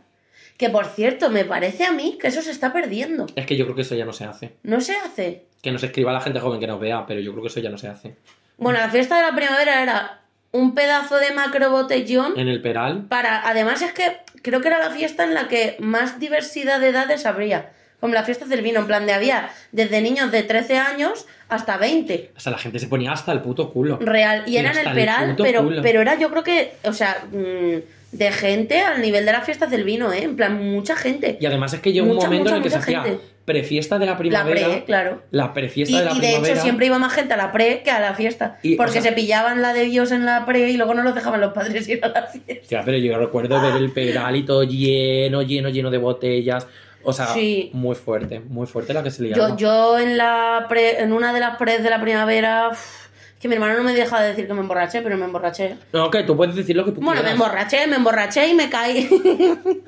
Que 0.58 0.70
por 0.70 0.86
cierto, 0.86 1.30
me 1.30 1.46
parece 1.46 1.86
a 1.86 1.92
mí 1.92 2.18
que 2.20 2.28
eso 2.28 2.42
se 2.42 2.52
está 2.52 2.72
perdiendo. 2.72 3.26
Es 3.36 3.46
que 3.46 3.58
yo 3.58 3.66
creo 3.66 3.76
que 3.76 3.82
eso 3.82 3.96
ya 3.96 4.06
no 4.06 4.14
se 4.14 4.26
hace. 4.26 4.54
No 4.64 4.80
se 4.82 4.96
hace. 4.96 5.46
Que 5.62 5.72
nos 5.72 5.84
escriba 5.84 6.14
la 6.14 6.22
gente 6.22 6.40
joven 6.40 6.60
que 6.60 6.68
nos 6.68 6.80
vea, 6.80 7.06
pero 7.06 7.20
yo 7.22 7.32
creo 7.32 7.44
que 7.44 7.48
eso 7.50 7.60
ya 7.60 7.70
no 7.70 7.78
se 7.78 7.88
hace. 7.88 8.16
Bueno, 8.58 8.80
la 8.80 8.90
fiesta 8.90 9.16
de 9.18 9.24
la 9.24 9.36
primavera 9.36 9.82
era 9.82 10.22
un 10.54 10.76
pedazo 10.76 11.18
de 11.18 11.34
macro 11.34 11.70
botellón. 11.72 12.40
En 12.40 12.48
el 12.48 12.62
Peral, 12.62 13.08
Para, 13.10 13.48
además 13.48 13.82
es 13.82 13.92
que 13.92 14.18
creo 14.42 14.62
que 14.62 14.70
era 14.70 14.80
la 14.80 14.92
fiesta 14.92 15.24
en 15.24 15.34
la 15.34 15.48
que 15.48 15.76
más 15.80 16.20
diversidad 16.20 16.80
de 16.80 16.90
edades 16.90 17.26
habría. 17.26 17.72
Como 18.00 18.14
la 18.14 18.24
fiesta 18.24 18.46
del 18.46 18.62
vino, 18.62 18.82
en 18.82 18.88
plan 18.88 19.06
de 19.06 19.14
había 19.14 19.50
desde 19.72 20.02
niños 20.02 20.32
de 20.32 20.44
13 20.44 20.78
años 20.78 21.26
hasta 21.50 21.78
20. 21.78 22.32
o 22.36 22.40
sea, 22.40 22.52
la 22.52 22.58
gente 22.58 22.78
se 22.80 22.88
ponía 22.88 23.12
hasta 23.14 23.32
el 23.32 23.42
puto 23.42 23.72
culo. 23.72 23.98
Real. 24.00 24.44
Y 24.46 24.58
era 24.58 24.72
en 24.72 24.88
el 24.88 24.94
Peral, 24.94 25.36
pero, 25.38 25.64
culo. 25.64 25.82
pero 25.82 26.02
era 26.02 26.20
yo 26.20 26.30
creo 26.30 26.44
que, 26.44 26.74
o 26.84 26.94
sea, 26.94 27.24
mm, 27.32 27.78
de 28.12 28.32
gente 28.32 28.82
al 28.82 29.02
nivel 29.02 29.26
de 29.26 29.32
las 29.32 29.46
fiestas 29.46 29.72
del 29.72 29.84
vino, 29.84 30.12
¿eh? 30.14 30.24
En 30.24 30.36
plan, 30.36 30.54
mucha 30.72 30.96
gente. 30.96 31.38
Y 31.40 31.46
además 31.46 31.74
es 31.74 31.80
que 31.80 31.92
llegó 31.92 32.12
un 32.12 32.18
momento 32.18 32.50
en 32.50 32.56
el 32.58 32.62
que 32.62 32.70
se 32.70 32.78
hacía. 32.78 33.04
Prefiesta 33.46 34.00
de 34.00 34.06
la 34.06 34.14
La 34.14 34.18
primavera. 34.18 34.68
pre, 34.68 34.84
claro. 34.86 35.22
La 35.32 35.46
Y, 35.46 35.50
prefiesta 35.50 36.00
de 36.00 36.06
la 36.06 36.12
y 36.12 36.16
de 36.16 36.20
primavera. 36.28 36.54
hecho 36.54 36.62
siempre 36.64 36.86
iba 36.86 36.98
más 37.00 37.14
gente 37.14 37.34
a 37.34 37.38
la 37.38 37.52
pre 37.52 37.82
que 37.84 37.92
a 37.92 38.00
la 38.00 38.14
fiesta. 38.14 38.58
Y, 38.64 38.76
o 38.76 38.78
porque 38.78 38.94
sea- 38.94 39.02
se 39.02 39.12
pillaban 39.12 39.62
la 39.62 39.74
de 39.74 39.84
Dios 39.86 40.12
en 40.12 40.26
la 40.26 40.46
pre 40.46 40.70
y 40.70 40.78
luego 40.78 40.94
no 40.94 41.04
los 41.04 41.14
dejaban 41.16 41.42
los 41.42 41.54
padres 41.54 41.88
ir 41.90 42.00
a 42.04 42.08
la 42.10 42.24
fiesta. 42.28 42.82
Pero 42.86 42.98
yo 42.98 43.18
recuerdo 43.18 43.62
ver 43.62 43.76
el 43.76 43.92
Peral 43.92 44.36
y 44.36 44.44
todo 44.44 44.64
lleno, 44.64 45.42
lleno, 45.42 45.70
lleno 45.70 45.92
de 45.92 45.98
botellas. 45.98 46.68
O 47.06 47.12
sea, 47.12 47.28
Sí. 47.28 47.70
muy 47.74 47.96
fuerte, 47.96 48.40
muy 48.40 48.66
fuerte 48.66 48.94
la 48.94 49.04
que 49.04 49.12
se 49.12 49.24
liaba. 49.24 49.50
Yo, 49.50 49.58
yo 49.58 50.00
en 50.00 50.18
la 50.18 50.68
pre- 50.70 51.02
en 51.02 51.12
una 51.12 51.34
de 51.34 51.42
las 51.42 51.58
pres 51.58 51.84
de 51.84 51.90
la 51.90 52.00
primavera, 52.00 52.70
uf, 52.72 53.03
que 53.44 53.50
mi 53.50 53.56
hermano 53.56 53.76
no 53.76 53.84
me 53.84 53.94
deja 53.94 54.22
de 54.22 54.30
decir 54.30 54.48
que 54.48 54.54
me 54.54 54.62
emborraché, 54.62 55.02
pero 55.02 55.18
me 55.18 55.26
emborraché. 55.26 55.76
No, 55.92 56.10
que 56.10 56.24
tú 56.24 56.36
puedes 56.36 56.56
decir 56.56 56.76
lo 56.76 56.86
que 56.86 56.92
tú 56.94 57.02
Bueno, 57.02 57.22
me 57.22 57.30
quieras. 57.30 57.34
emborraché, 57.34 57.88
me 57.88 57.96
emborraché 57.98 58.48
y 58.48 58.54
me 58.56 58.70
caí. 58.70 59.08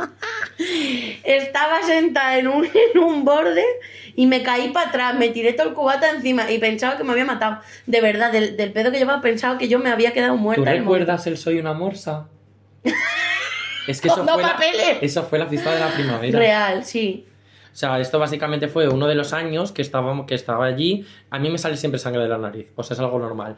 Estaba 1.24 1.82
sentada 1.84 2.38
en 2.38 2.48
un, 2.48 2.66
en 2.94 3.00
un 3.02 3.26
borde 3.26 3.64
y 4.16 4.26
me 4.28 4.44
caí 4.44 4.70
para 4.70 4.90
atrás, 4.90 5.16
me 5.16 5.30
tiré 5.30 5.54
todo 5.54 5.70
el 5.70 5.74
cubata 5.74 6.10
encima 6.12 6.50
y 6.52 6.58
pensaba 6.60 6.98
que 6.98 7.04
me 7.04 7.12
había 7.14 7.26
matado. 7.26 7.60
De 7.86 8.02
verdad, 8.02 8.32
del, 8.32 8.56
del 8.58 8.72
pedo 8.72 8.92
que 8.92 8.98
llevaba 9.00 9.22
pensaba 9.22 9.58
que 9.58 9.68
yo 9.68 9.80
me 9.80 9.90
había 9.90 10.14
quedado 10.14 10.34
¿Tú 10.36 10.40
muerta. 10.40 10.62
momento. 10.62 10.80
recuerdas 10.82 11.28
el 11.28 11.38
Soy 11.38 11.60
una 11.60 11.74
morsa? 11.74 12.28
es 13.88 14.02
que 14.02 14.08
eso 14.08 14.24
No 14.24 14.34
fue, 14.36 14.44
la, 14.44 14.58
eso 15.02 15.24
fue 15.24 15.40
la 15.40 15.48
fiesta 15.48 15.74
de 15.74 15.80
la 15.80 15.88
primavera. 15.90 16.40
Real, 16.40 16.86
sí. 16.86 17.26
O 17.76 17.78
sea, 17.78 18.00
esto 18.00 18.20
básicamente 18.20 18.70
fue 18.70 18.88
uno 18.88 19.06
de 19.06 19.16
los 19.16 19.34
años 19.34 19.74
que, 19.74 19.82
estábamos, 19.82 20.26
que 20.28 20.36
estaba 20.36 20.64
allí. 20.66 21.06
A 21.30 21.40
mí 21.40 21.50
me 21.50 21.58
sale 21.58 21.76
siempre 21.76 22.00
sangre 22.00 22.22
de 22.24 22.30
la 22.30 22.38
nariz, 22.38 22.72
o 22.78 22.84
sea, 22.84 22.96
es 22.96 23.02
algo 23.02 23.20
normal. 23.20 23.58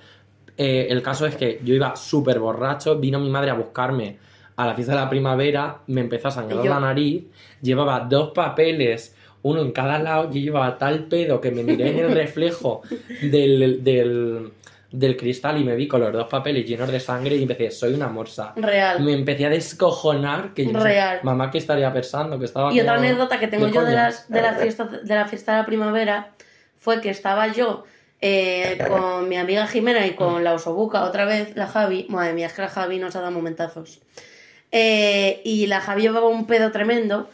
Eh, 0.57 0.87
el 0.89 1.03
caso 1.03 1.27
es 1.27 1.35
que 1.35 1.61
yo 1.63 1.75
iba 1.75 1.95
súper 1.95 2.39
borracho, 2.39 2.97
vino 2.97 3.19
mi 3.19 3.29
madre 3.29 3.51
a 3.51 3.53
buscarme 3.53 4.17
a 4.55 4.65
la 4.65 4.73
fiesta 4.73 4.93
de 4.95 5.01
la 5.01 5.07
primavera, 5.11 5.81
me 5.85 6.01
empezó 6.01 6.29
a 6.29 6.31
sangrar 6.31 6.63
yo- 6.63 6.69
la 6.71 6.79
nariz, 6.79 7.25
llevaba 7.61 7.99
dos 7.99 8.31
papeles, 8.31 9.15
uno 9.43 9.61
en 9.61 9.71
cada 9.71 9.99
lado, 9.99 10.31
y 10.33 10.41
llevaba 10.41 10.79
tal 10.79 11.03
pedo 11.03 11.39
que 11.39 11.51
me 11.51 11.61
miré 11.61 11.91
en 11.91 11.99
el 12.05 12.11
reflejo 12.15 12.81
del, 13.21 13.83
del, 13.83 14.49
del 14.91 15.17
cristal 15.17 15.59
y 15.59 15.63
me 15.63 15.75
vi 15.75 15.87
con 15.87 15.99
los 16.01 16.13
dos 16.13 16.27
papeles 16.27 16.65
llenos 16.65 16.91
de 16.91 16.99
sangre 16.99 17.35
y 17.35 17.41
empecé, 17.41 17.71
soy 17.71 17.93
una 17.93 18.07
morsa. 18.07 18.53
Real. 18.55 19.01
Me 19.01 19.13
empecé 19.13 19.45
a 19.45 19.49
descojonar 19.49 20.53
que 20.53 20.65
yo 20.65 20.79
Real. 20.79 21.19
mamá 21.23 21.51
que 21.51 21.57
estaría 21.57 21.91
pensando 21.91 22.39
que 22.39 22.45
estaba 22.45 22.73
Y 22.73 22.79
otra 22.79 22.95
anécdota 22.95 23.39
que 23.39 23.47
tengo 23.47 23.65
¿de 23.65 23.73
yo 23.73 23.83
de 23.83 23.93
las, 23.93 24.29
de, 24.29 24.41
las 24.41 24.59
fiestas, 24.59 25.03
de 25.03 25.15
la 25.15 25.25
fiesta 25.25 25.53
de 25.53 25.57
la 25.59 25.65
primavera 25.65 26.31
fue 26.77 27.01
que 27.01 27.09
estaba 27.09 27.47
yo 27.47 27.83
eh, 28.19 28.79
con 28.87 29.29
mi 29.29 29.37
amiga 29.37 29.67
Jimena 29.67 30.07
y 30.07 30.15
con 30.15 30.43
la 30.43 30.53
osobuca, 30.53 31.03
otra 31.03 31.25
vez 31.25 31.55
la 31.55 31.67
Javi. 31.67 32.07
Madre 32.09 32.33
mía, 32.33 32.47
es 32.47 32.53
que 32.53 32.61
la 32.61 32.69
Javi 32.69 32.97
nos 32.97 33.15
ha 33.15 33.19
dado 33.19 33.31
momentazos. 33.31 33.99
Eh, 34.71 35.41
y 35.43 35.67
la 35.67 35.81
Javi 35.81 36.03
llevaba 36.03 36.27
un 36.27 36.47
pedo 36.47 36.71
tremendo. 36.71 37.29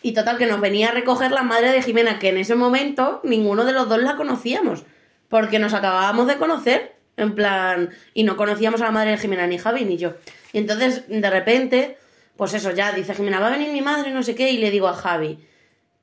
Y 0.00 0.12
total, 0.12 0.38
que 0.38 0.46
nos 0.46 0.60
venía 0.60 0.88
a 0.88 0.92
recoger 0.92 1.32
la 1.32 1.42
madre 1.42 1.72
de 1.72 1.82
Jimena, 1.82 2.18
que 2.18 2.28
en 2.28 2.38
ese 2.38 2.54
momento 2.54 3.20
ninguno 3.24 3.64
de 3.64 3.72
los 3.72 3.88
dos 3.88 4.00
la 4.00 4.16
conocíamos. 4.16 4.84
Porque 5.28 5.58
nos 5.58 5.74
acabábamos 5.74 6.26
de 6.26 6.36
conocer, 6.36 6.94
en 7.16 7.34
plan. 7.34 7.90
Y 8.14 8.24
no 8.24 8.36
conocíamos 8.36 8.80
a 8.80 8.84
la 8.84 8.90
madre 8.90 9.10
de 9.12 9.18
Jimena, 9.18 9.46
ni 9.46 9.58
Javi 9.58 9.84
ni 9.84 9.96
yo. 9.96 10.14
Y 10.52 10.58
entonces, 10.58 11.04
de 11.08 11.30
repente, 11.30 11.98
pues 12.36 12.54
eso, 12.54 12.70
ya 12.70 12.92
dice 12.92 13.14
Jimena, 13.14 13.40
va 13.40 13.48
a 13.48 13.50
venir 13.50 13.72
mi 13.72 13.82
madre, 13.82 14.10
no 14.10 14.22
sé 14.22 14.34
qué. 14.34 14.50
Y 14.50 14.58
le 14.58 14.70
digo 14.70 14.88
a 14.88 14.94
Javi, 14.94 15.38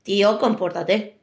tío, 0.03 0.37
compórtate. 0.39 1.17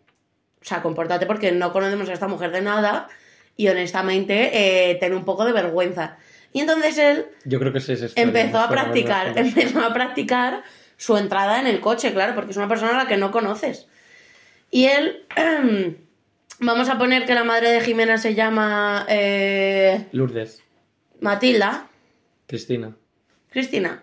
O 0.60 0.64
sea, 0.64 0.82
compórtate 0.82 1.26
porque 1.26 1.52
no 1.52 1.72
conocemos 1.72 2.08
a 2.08 2.12
esta 2.12 2.28
mujer 2.28 2.50
de 2.52 2.62
nada. 2.62 3.08
Y 3.56 3.68
honestamente, 3.68 4.90
eh, 4.90 4.94
ten 4.96 5.14
un 5.14 5.24
poco 5.24 5.44
de 5.44 5.52
vergüenza. 5.52 6.16
Y 6.52 6.60
entonces 6.60 6.98
él 6.98 7.26
Yo 7.44 7.58
creo 7.58 7.72
que 7.72 7.78
es 7.78 8.12
empezó 8.16 8.58
a 8.58 8.68
practicar, 8.68 9.36
empezó 9.36 9.80
a 9.80 9.92
practicar 9.92 10.62
su 10.96 11.16
entrada 11.16 11.60
en 11.60 11.66
el 11.66 11.80
coche, 11.80 12.12
claro, 12.12 12.34
porque 12.34 12.52
es 12.52 12.56
una 12.56 12.68
persona 12.68 12.92
a 12.92 13.04
la 13.04 13.08
que 13.08 13.16
no 13.16 13.30
conoces. 13.30 13.88
Y 14.70 14.84
él, 14.84 15.24
vamos 16.60 16.88
a 16.88 16.98
poner 16.98 17.26
que 17.26 17.34
la 17.34 17.44
madre 17.44 17.70
de 17.70 17.80
Jimena 17.80 18.18
se 18.18 18.34
llama 18.34 19.04
eh, 19.08 20.06
Lourdes, 20.12 20.62
Matilda, 21.20 21.88
Cristina. 22.46 22.94
Cristina. 23.50 24.02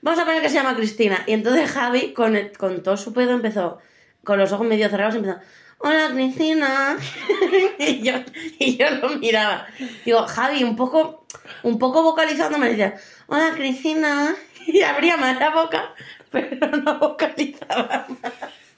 Vamos 0.00 0.18
a 0.20 0.24
poner 0.24 0.42
que 0.42 0.48
se 0.48 0.56
llama 0.56 0.74
Cristina. 0.76 1.22
Y 1.26 1.32
entonces 1.32 1.70
Javi, 1.70 2.12
con, 2.12 2.36
el- 2.36 2.56
con 2.56 2.82
todo 2.82 2.96
su 2.96 3.12
pedo, 3.12 3.30
empezó, 3.32 3.78
con 4.24 4.38
los 4.38 4.50
ojos 4.52 4.66
medio 4.66 4.88
cerrados, 4.88 5.14
empezó, 5.14 5.38
hola 5.78 6.10
Cristina. 6.12 6.96
y, 7.78 8.02
yo, 8.02 8.14
y 8.58 8.76
yo 8.76 8.90
lo 8.90 9.10
miraba. 9.18 9.66
Digo, 10.04 10.26
Javi, 10.26 10.64
un 10.64 10.74
poco, 10.76 11.26
un 11.62 11.78
poco 11.78 12.02
vocalizando, 12.02 12.58
me 12.58 12.70
decía, 12.70 12.94
hola 13.26 13.52
Cristina. 13.54 14.34
Y 14.64 14.80
abría 14.82 15.16
más 15.16 15.40
la 15.40 15.50
boca, 15.50 15.92
pero 16.30 16.68
no 16.76 17.00
vocalizaba. 17.00 18.06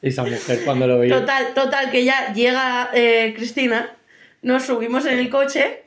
Esa 0.04 0.22
mujer 0.24 0.60
cuando 0.64 0.86
lo 0.86 0.98
veía. 0.98 1.18
Total, 1.18 1.54
total, 1.54 1.90
que 1.90 2.04
ya 2.04 2.32
llega 2.34 2.90
eh, 2.92 3.32
Cristina, 3.34 3.96
nos 4.42 4.64
subimos 4.64 5.06
en 5.06 5.18
el 5.18 5.30
coche 5.30 5.82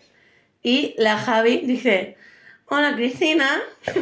y 0.63 0.95
la 0.97 1.17
Javi 1.17 1.62
dice, 1.65 2.17
hola 2.65 2.95
Cristina. 2.95 3.62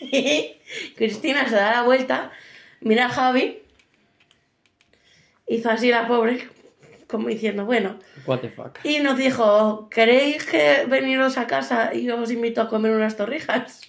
Y 0.00 0.54
Cristina 0.94 1.48
se 1.48 1.56
da 1.56 1.72
la 1.72 1.82
vuelta, 1.82 2.30
mira 2.80 3.06
a 3.06 3.08
Javi, 3.08 3.62
hizo 5.48 5.70
así 5.70 5.90
la 5.90 6.06
pobre, 6.06 6.46
como 7.08 7.26
diciendo, 7.26 7.64
bueno, 7.64 7.98
What 8.24 8.38
the 8.38 8.48
fuck. 8.48 8.78
y 8.84 9.00
nos 9.00 9.18
dijo, 9.18 9.88
¿queréis 9.90 10.44
que 10.44 10.84
veniros 10.86 11.36
a 11.36 11.48
casa 11.48 11.92
y 11.94 12.08
os 12.10 12.30
invito 12.30 12.60
a 12.62 12.68
comer 12.68 12.92
unas 12.92 13.16
torrijas? 13.16 13.87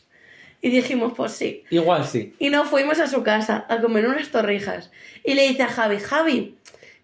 Y 0.61 0.69
dijimos, 0.69 1.13
pues 1.15 1.31
sí. 1.31 1.63
Igual 1.69 2.05
sí. 2.05 2.33
Y 2.39 2.49
nos 2.49 2.67
fuimos 2.67 2.99
a 2.99 3.07
su 3.07 3.23
casa 3.23 3.65
a 3.69 3.79
comer 3.79 4.07
unas 4.07 4.29
torrijas. 4.29 4.91
Y 5.23 5.33
le 5.33 5.47
dice 5.47 5.63
a 5.63 5.69
Javi, 5.69 5.99
Javi, 5.99 6.55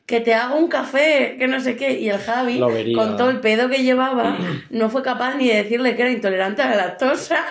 que 0.06 0.20
te 0.20 0.34
hago 0.34 0.58
un 0.58 0.68
café, 0.68 1.36
que 1.40 1.48
no 1.48 1.60
sé 1.60 1.76
qué. 1.78 2.00
Y 2.00 2.10
el 2.10 2.20
Javi, 2.20 2.60
con 2.94 3.18
todo 3.18 3.30
el 3.30 3.40
pedo 3.40 3.70
que 3.70 3.84
llevaba, 3.84 4.38
no 4.70 4.90
fue 4.90 5.04
capaz 5.04 5.36
ni 5.36 5.48
de 5.48 5.64
decirle 5.64 5.96
que 5.96 6.02
era 6.02 6.12
intolerante 6.12 6.62
a 6.62 6.70
la 6.72 6.76
lactosa. 6.76 7.44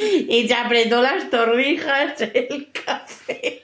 y 0.28 0.46
se 0.46 0.54
apretó 0.54 1.00
las 1.00 1.30
torrijas, 1.30 2.20
el 2.34 2.68
café. 2.72 3.62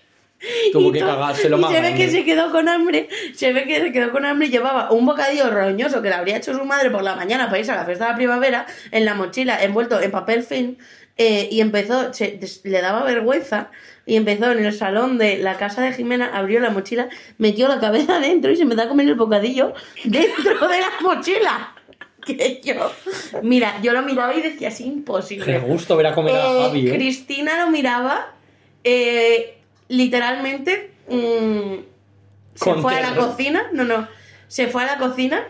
Tuvo 0.73 0.93
que 0.93 1.01
cagárselo 1.01 1.59
más 1.59 1.73
se 1.73 1.81
ve 1.81 1.95
que 1.95 2.09
se 2.11 2.25
quedó 2.25 2.51
con 2.51 2.69
hambre, 2.69 3.09
se 3.35 3.53
ve 3.53 3.65
que 3.65 3.81
se 3.81 3.93
quedó 3.93 4.11
con 4.13 4.25
hambre 4.25 4.49
y 4.49 4.51
llevaba 4.51 4.91
un 4.91 5.07
bocadillo 5.07 5.51
roñoso 5.51 6.03
que 6.03 6.09
le 6.09 6.15
habría 6.15 6.37
hecho 6.37 6.55
su 6.55 6.65
madre 6.65 6.91
por 6.91 7.03
la 7.03 7.17
mañana 7.17 7.47
para 7.47 7.59
irse 7.59 7.73
a 7.73 7.77
la 7.77 7.85
fiesta 7.85 8.05
de 8.07 8.11
la 8.11 8.17
primavera 8.17 8.67
en 8.91 9.05
la 9.05 9.15
mochila 9.15 9.63
envuelto 9.63 10.01
en 10.01 10.11
papel 10.11 10.43
film 10.43 10.77
eh, 11.17 11.49
y 11.51 11.61
empezó, 11.61 12.13
se- 12.13 12.39
le 12.65 12.81
daba 12.81 13.05
vergüenza 13.05 13.71
y 14.07 14.17
empezó 14.17 14.51
en 14.51 14.65
el 14.65 14.73
salón 14.75 15.17
de 15.17 15.39
la 15.39 15.57
casa 15.57 15.81
de 15.81 15.93
Jimena, 15.93 16.31
abrió 16.35 16.61
la 16.61 16.71
mochila, 16.71 17.09
metió 17.39 17.69
la 17.69 17.81
cabeza 17.81 18.19
dentro 18.19 18.51
y 18.51 18.57
se 18.57 18.63
empezó 18.63 18.83
a 18.83 18.89
comer 18.89 19.07
el 19.09 19.15
bocadillo 19.15 19.73
dentro 20.05 20.69
de 20.69 20.81
la 20.81 20.91
mochila. 21.01 21.75
Que 22.27 22.63
yo, 22.65 22.91
mira, 23.43 23.75
yo 23.83 23.93
lo 23.93 24.01
miraba 24.01 24.35
y 24.35 24.41
decía, 24.41 24.69
es 24.69 24.81
imposible. 24.81 25.45
Qué 25.45 25.59
gusto 25.59 25.95
ver 25.95 26.07
a 26.07 26.15
comer 26.15 26.35
a 26.35 26.39
Eh, 26.39 26.63
Javi, 26.63 26.89
¿eh? 26.89 26.95
Cristina 26.95 27.63
lo 27.63 27.71
miraba, 27.71 28.33
eh, 28.83 29.54
literalmente 29.89 30.91
mm, 31.09 31.75
se 32.55 32.71
Con 32.71 32.83
fue 32.83 32.97
a 32.97 33.01
la 33.01 33.17
cocina, 33.17 33.67
no, 33.73 33.85
no, 33.85 34.09
se 34.49 34.69
fue 34.69 34.83
a 34.83 34.87
la 34.87 34.99
cocina 34.99 35.45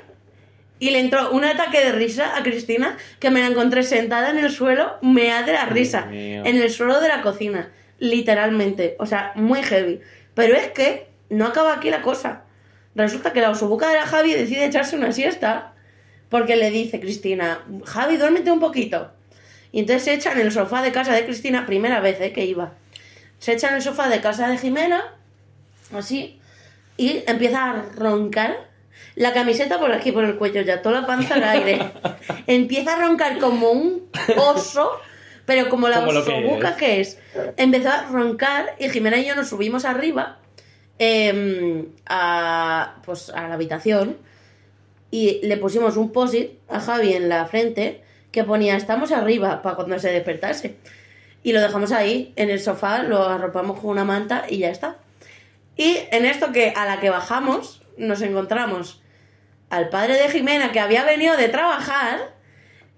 y 0.78 0.90
le 0.90 1.00
entró 1.00 1.30
un 1.30 1.44
ataque 1.44 1.84
de 1.84 1.92
risa 1.92 2.36
a 2.36 2.42
Cristina 2.42 2.96
que 3.20 3.30
me 3.30 3.40
la 3.40 3.46
encontré 3.46 3.82
sentada 3.82 4.30
en 4.30 4.38
el 4.38 4.50
suelo, 4.50 4.96
mea 5.02 5.42
de 5.42 5.52
la 5.52 5.66
risa, 5.66 6.06
mío. 6.06 6.42
en 6.44 6.56
el 6.56 6.70
suelo 6.70 7.00
de 7.00 7.08
la 7.08 7.22
cocina, 7.22 7.70
literalmente, 7.98 8.96
o 8.98 9.06
sea, 9.06 9.32
muy 9.34 9.62
heavy. 9.62 10.00
Pero 10.34 10.56
es 10.56 10.68
que 10.68 11.06
no 11.30 11.46
acaba 11.46 11.74
aquí 11.74 11.90
la 11.90 12.02
cosa. 12.02 12.42
Resulta 12.94 13.32
que 13.32 13.40
la 13.40 13.50
osobuca 13.50 13.88
de 13.88 13.94
la 13.94 14.06
Javi 14.06 14.32
decide 14.32 14.66
echarse 14.66 14.96
una 14.96 15.12
siesta 15.12 15.72
porque 16.28 16.56
le 16.56 16.70
dice 16.70 17.00
Cristina, 17.00 17.60
Javi, 17.84 18.16
duérmete 18.16 18.50
un 18.50 18.60
poquito. 18.60 19.10
Y 19.72 19.80
entonces 19.80 20.04
se 20.04 20.14
echa 20.14 20.32
en 20.32 20.40
el 20.40 20.52
sofá 20.52 20.82
de 20.82 20.92
casa 20.92 21.12
de 21.12 21.24
Cristina, 21.24 21.66
primera 21.66 22.00
vez 22.00 22.20
eh, 22.20 22.32
que 22.32 22.44
iba. 22.44 22.74
Se 23.44 23.52
echa 23.52 23.68
en 23.68 23.74
el 23.74 23.82
sofá 23.82 24.08
de 24.08 24.22
casa 24.22 24.48
de 24.48 24.56
Jimena, 24.56 25.04
así, 25.94 26.40
y 26.96 27.22
empieza 27.26 27.68
a 27.68 27.82
roncar. 27.94 28.70
La 29.16 29.34
camiseta 29.34 29.78
por 29.78 29.92
aquí, 29.92 30.12
por 30.12 30.24
el 30.24 30.36
cuello 30.36 30.62
ya, 30.62 30.80
toda 30.80 31.02
la 31.02 31.06
panza 31.06 31.34
al 31.34 31.44
aire. 31.44 31.92
empieza 32.46 32.94
a 32.94 33.06
roncar 33.06 33.38
como 33.38 33.70
un 33.70 34.08
oso, 34.38 34.92
pero 35.44 35.68
como 35.68 35.90
la 35.90 36.00
Como 36.00 36.12
lo 36.12 36.24
que 36.24 36.32
osobuca 36.32 36.70
es. 36.70 36.76
que 36.76 37.00
es. 37.00 37.18
Empezó 37.58 37.90
a 37.90 38.06
roncar 38.06 38.76
y 38.78 38.88
Jimena 38.88 39.18
y 39.18 39.26
yo 39.26 39.34
nos 39.34 39.50
subimos 39.50 39.84
arriba 39.84 40.38
em, 40.98 41.88
a, 42.06 42.94
pues, 43.04 43.28
a 43.28 43.46
la 43.46 43.56
habitación 43.56 44.16
y 45.10 45.40
le 45.42 45.58
pusimos 45.58 45.98
un 45.98 46.12
post-it 46.12 46.52
a 46.70 46.80
Javi 46.80 47.12
en 47.12 47.28
la 47.28 47.44
frente 47.44 48.02
que 48.32 48.42
ponía 48.42 48.74
estamos 48.74 49.12
arriba 49.12 49.60
para 49.60 49.76
cuando 49.76 49.98
se 49.98 50.10
despertase. 50.10 50.76
Y 51.44 51.52
lo 51.52 51.60
dejamos 51.60 51.92
ahí 51.92 52.32
en 52.34 52.50
el 52.50 52.58
sofá, 52.60 53.02
lo 53.04 53.22
arropamos 53.28 53.78
con 53.78 53.90
una 53.90 54.04
manta 54.04 54.46
y 54.48 54.58
ya 54.58 54.70
está. 54.70 54.96
Y 55.76 55.98
en 56.10 56.24
esto 56.24 56.50
que 56.52 56.72
a 56.74 56.86
la 56.86 56.98
que 57.00 57.10
bajamos 57.10 57.82
nos 57.96 58.22
encontramos 58.22 59.02
al 59.70 59.88
padre 59.90 60.14
de 60.14 60.28
Jimena 60.30 60.72
que 60.72 60.80
había 60.80 61.04
venido 61.04 61.36
de 61.36 61.48
trabajar 61.48 62.34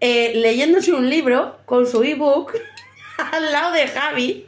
eh, 0.01 0.33
leyéndose 0.37 0.93
un 0.93 1.11
libro 1.11 1.59
con 1.67 1.87
su 1.87 2.03
ebook 2.03 2.55
al 3.33 3.51
lado 3.53 3.73
de 3.73 3.89
Javi. 3.89 4.47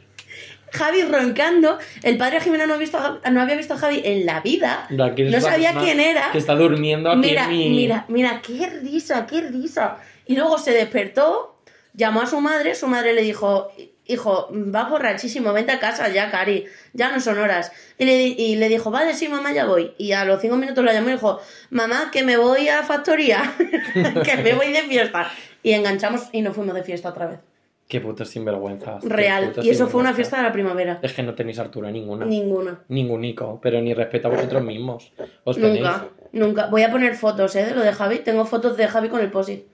Javi 0.71 1.01
roncando. 1.01 1.79
El 2.03 2.17
padre 2.17 2.37
de 2.37 2.41
Jimena 2.45 2.67
no, 2.67 2.75
ha 2.75 2.77
visto 2.77 2.97
a 3.23 3.29
no 3.31 3.41
había 3.41 3.55
visto 3.55 3.73
a 3.73 3.77
Javi 3.77 4.01
en 4.05 4.25
la 4.25 4.39
vida. 4.41 4.85
No 4.91 5.07
es 5.07 5.43
sabía 5.43 5.73
más- 5.73 5.83
quién 5.83 5.99
era. 5.99 6.31
Que 6.31 6.37
está 6.37 6.55
durmiendo 6.55 7.09
aquí 7.09 7.19
Mira, 7.19 7.45
en 7.45 7.49
mi... 7.49 7.69
mira, 7.69 8.05
mira, 8.07 8.41
qué 8.45 8.67
risa, 8.69 9.25
qué 9.25 9.41
risa. 9.41 9.97
Y 10.27 10.35
luego 10.35 10.59
se 10.59 10.71
despertó, 10.71 11.58
llamó 11.99 12.21
a 12.21 12.25
su 12.25 12.39
madre, 12.41 12.73
su 12.73 12.87
madre 12.87 13.13
le 13.13 13.21
dijo, 13.21 13.69
hijo, 14.05 14.47
vas 14.51 14.89
borrachísimo, 14.89 15.53
vente 15.53 15.71
a 15.71 15.79
casa 15.79 16.09
ya, 16.09 16.31
Cari, 16.31 16.65
ya 16.93 17.11
no 17.11 17.19
son 17.19 17.37
horas. 17.37 17.71
Y 17.99 18.05
le, 18.05 18.17
di- 18.17 18.35
y 18.37 18.55
le 18.55 18.69
dijo, 18.69 18.89
vale, 18.89 19.13
sí, 19.13 19.27
mamá, 19.29 19.51
ya 19.53 19.65
voy. 19.65 19.93
Y 19.99 20.13
a 20.13 20.25
los 20.25 20.41
cinco 20.41 20.55
minutos 20.55 20.83
la 20.83 20.93
llamó 20.93 21.09
y 21.09 21.13
dijo, 21.13 21.39
mamá, 21.69 22.09
que 22.11 22.23
me 22.23 22.37
voy 22.37 22.69
a 22.69 22.81
factoría, 22.83 23.53
que 24.23 24.37
me 24.37 24.53
voy 24.53 24.71
de 24.71 24.81
fiesta. 24.83 25.29
Y 25.61 25.73
enganchamos 25.73 26.29
y 26.31 26.41
nos 26.41 26.55
fuimos 26.55 26.73
de 26.73 26.81
fiesta 26.83 27.09
otra 27.09 27.27
vez. 27.27 27.39
Qué 27.87 27.99
putos 28.01 28.29
sinvergüenzas. 28.29 29.03
Real. 29.03 29.51
Y 29.63 29.69
eso 29.71 29.87
fue 29.87 29.99
una 30.01 30.13
fiesta 30.13 30.37
de 30.37 30.43
la 30.43 30.51
primavera. 30.53 30.99
Es 31.01 31.13
que 31.13 31.23
no 31.23 31.33
tenéis 31.33 31.57
altura 31.59 31.89
ninguna. 31.91 32.23
Ninguna. 32.25 32.79
Ningunico. 32.87 33.59
Pero 33.63 33.81
ni 33.81 33.93
respeto 33.95 34.27
a 34.27 34.31
vosotros 34.31 34.63
mismos. 34.63 35.11
Os 35.43 35.55
tenéis. 35.57 35.81
Nunca, 35.81 36.07
nunca. 36.31 36.65
Voy 36.67 36.83
a 36.83 36.91
poner 36.91 37.15
fotos, 37.15 37.55
¿eh? 37.55 37.65
De 37.65 37.73
lo 37.73 37.81
de 37.81 37.91
Javi. 37.91 38.19
Tengo 38.19 38.45
fotos 38.45 38.77
de 38.77 38.87
Javi 38.87 39.09
con 39.09 39.21
el 39.21 39.31
posit. 39.31 39.65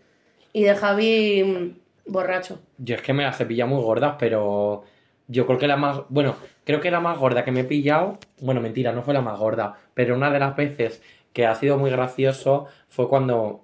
Y 0.54 0.64
de 0.64 0.74
Javi 0.76 1.44
mm, 1.44 1.80
borracho. 2.06 2.60
Yo 2.78 2.96
es 2.96 3.02
que 3.02 3.14
me 3.14 3.24
las 3.24 3.38
cepilla 3.38 3.66
muy 3.66 3.82
gordas, 3.82 4.16
pero 4.20 4.84
Yo 5.28 5.48
creo 5.48 5.58
que 5.58 5.68
la 5.68 5.76
más. 5.76 6.02
Bueno, 6.10 6.36
creo 6.66 6.80
que 6.82 6.92
la 6.92 7.00
más 7.00 7.18
gorda 7.18 7.44
que 7.44 7.52
me 7.52 7.62
he 7.62 7.64
pillado. 7.64 8.20
Bueno, 8.42 8.62
mentira, 8.62 8.92
no 8.92 9.02
fue 9.02 9.14
la 9.16 9.22
más 9.22 9.40
gorda. 9.40 9.76
Pero 9.96 10.16
una 10.16 10.30
de 10.30 10.40
las 10.40 10.56
veces 10.56 11.02
que 11.34 11.48
ha 11.48 11.56
sido 11.56 11.78
muy 11.80 11.90
gracioso 11.90 12.68
fue 12.90 13.10
cuando. 13.10 13.62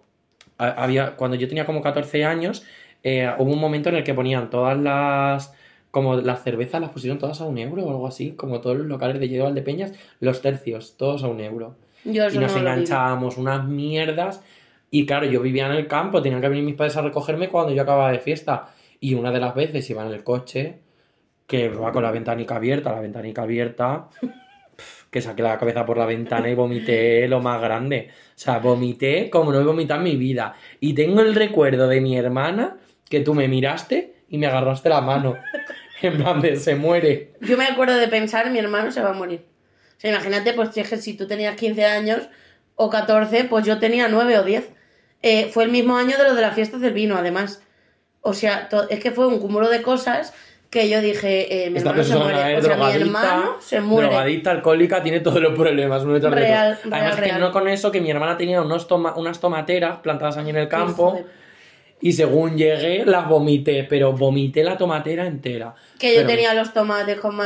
ha- 0.57 0.83
Había, 0.83 1.15
cuando 1.15 1.37
yo 1.37 1.47
tenía 1.47 1.65
como 1.67 1.81
14 1.83 2.25
años, 2.25 2.63
eh, 3.03 3.31
hubo 3.37 3.51
un 3.53 3.59
momento 3.59 3.89
en 3.89 3.95
el 3.95 4.03
que 4.03 4.13
ponían 4.15 4.49
todas 4.49 4.75
las. 4.77 5.53
Como 5.91 6.15
las 6.15 6.41
cervezas 6.43 6.81
las 6.81 6.89
pusieron 6.91 7.19
todas 7.19 7.41
a 7.41 7.45
un 7.45 7.57
euro 7.59 7.83
o 7.83 7.89
algo 7.91 8.07
así, 8.07 8.31
como 8.31 8.59
todos 8.61 8.77
los 8.77 8.87
locales 8.87 9.19
de 9.19 9.27
Lledo 9.27 9.43
Valdepeñas, 9.43 9.93
los 10.19 10.41
tercios, 10.41 10.95
todos 10.97 11.23
a 11.23 11.27
un 11.27 11.41
euro. 11.41 11.75
Yo 12.05 12.27
y 12.31 12.37
nos 12.39 12.53
no 12.53 12.59
enganchábamos 12.59 13.37
unas 13.37 13.65
mierdas. 13.67 14.41
Y 14.93 15.05
claro, 15.05 15.25
yo 15.25 15.41
vivía 15.41 15.67
en 15.67 15.71
el 15.71 15.87
campo, 15.87 16.21
tenían 16.21 16.41
que 16.41 16.49
venir 16.49 16.65
mis 16.65 16.75
padres 16.75 16.97
a 16.97 17.01
recogerme 17.01 17.47
cuando 17.47 17.73
yo 17.73 17.81
acababa 17.81 18.11
de 18.11 18.19
fiesta. 18.19 18.73
Y 18.99 19.13
una 19.13 19.31
de 19.31 19.39
las 19.39 19.55
veces 19.55 19.89
iba 19.89 20.05
en 20.05 20.11
el 20.11 20.21
coche, 20.21 20.79
que 21.47 21.69
va 21.69 21.93
con 21.93 22.03
la 22.03 22.11
ventanica 22.11 22.57
abierta, 22.57 22.91
la 22.91 22.99
ventanica 22.99 23.43
abierta, 23.43 24.09
que 25.09 25.21
saqué 25.21 25.43
la 25.43 25.57
cabeza 25.57 25.85
por 25.85 25.97
la 25.97 26.05
ventana 26.05 26.49
y 26.49 26.55
vomité 26.55 27.25
lo 27.29 27.39
más 27.39 27.61
grande. 27.61 28.09
O 28.11 28.33
sea, 28.35 28.59
vomité 28.59 29.29
como 29.29 29.53
no 29.53 29.61
he 29.61 29.63
vomitado 29.63 30.01
en 30.01 30.03
mi 30.03 30.17
vida. 30.17 30.55
Y 30.81 30.93
tengo 30.93 31.21
el 31.21 31.35
recuerdo 31.35 31.87
de 31.87 32.01
mi 32.01 32.17
hermana 32.17 32.77
que 33.09 33.21
tú 33.21 33.33
me 33.33 33.47
miraste 33.47 34.25
y 34.27 34.37
me 34.37 34.47
agarraste 34.47 34.89
la 34.89 35.01
mano. 35.01 35.37
En 36.03 36.17
plan 36.17 36.41
de 36.41 36.55
se 36.55 36.73
muere. 36.73 37.33
Yo 37.41 37.57
me 37.57 37.65
acuerdo 37.65 37.95
de 37.95 38.07
pensar, 38.07 38.49
mi 38.49 38.57
hermano 38.57 38.91
se 38.91 39.03
va 39.03 39.11
a 39.11 39.13
morir. 39.13 39.45
O 39.97 39.99
sea, 39.99 40.09
imagínate, 40.09 40.53
pues 40.53 40.71
si 40.73 41.13
tú 41.13 41.27
tenías 41.27 41.55
15 41.55 41.85
años 41.85 42.27
o 42.73 42.89
14, 42.89 43.43
pues 43.43 43.67
yo 43.67 43.77
tenía 43.77 44.07
9 44.07 44.39
o 44.39 44.43
10. 44.43 44.71
Eh, 45.23 45.49
fue 45.53 45.63
el 45.65 45.71
mismo 45.71 45.97
año 45.97 46.17
de 46.17 46.23
lo 46.23 46.35
de 46.35 46.41
las 46.41 46.55
fiestas 46.55 46.81
del 46.81 46.93
vino, 46.93 47.15
además. 47.15 47.61
O 48.21 48.33
sea, 48.33 48.69
es 48.89 48.99
que 48.99 49.11
fue 49.11 49.27
un 49.27 49.39
cúmulo 49.39 49.69
de 49.69 49.81
cosas 49.81 50.33
que 50.69 50.87
yo 50.89 51.01
dije, 51.01 51.65
eh, 51.65 51.69
mi 51.69 51.77
Esta 51.79 51.89
hermano 51.89 52.07
se 52.07 52.15
muere. 52.15 52.57
O 52.57 52.61
sea, 52.61 52.77
mi 52.77 52.91
hermano 52.93 53.55
se 53.59 53.81
muere. 53.81 54.07
drogadicta, 54.07 54.51
alcohólica, 54.51 55.03
tiene 55.03 55.19
todos 55.19 55.41
los 55.41 55.53
problemas. 55.53 56.03
uno 56.03 56.17
Real, 56.17 56.31
real, 56.33 56.77
Además 56.91 57.15
que 57.15 57.21
real. 57.21 57.39
no 57.41 57.51
con 57.51 57.67
eso, 57.67 57.91
que 57.91 57.99
mi 57.99 58.09
hermana 58.09 58.37
tenía 58.37 58.61
unos 58.61 58.87
toma- 58.87 59.13
unas 59.17 59.39
tomateras 59.39 59.99
plantadas 59.99 60.37
ahí 60.37 60.49
en 60.49 60.55
el 60.55 60.67
campo 60.69 61.13
de- 61.15 61.25
y 62.01 62.13
según 62.13 62.57
llegué 62.57 63.05
las 63.05 63.29
vomité, 63.29 63.83
pero 63.83 64.11
vomité 64.13 64.63
la 64.63 64.77
tomatera 64.77 65.27
entera. 65.27 65.75
Que 65.99 66.15
yo 66.15 66.25
tenía 66.25 66.53
los 66.55 66.73
tomates 66.73 67.19
como... 67.19 67.43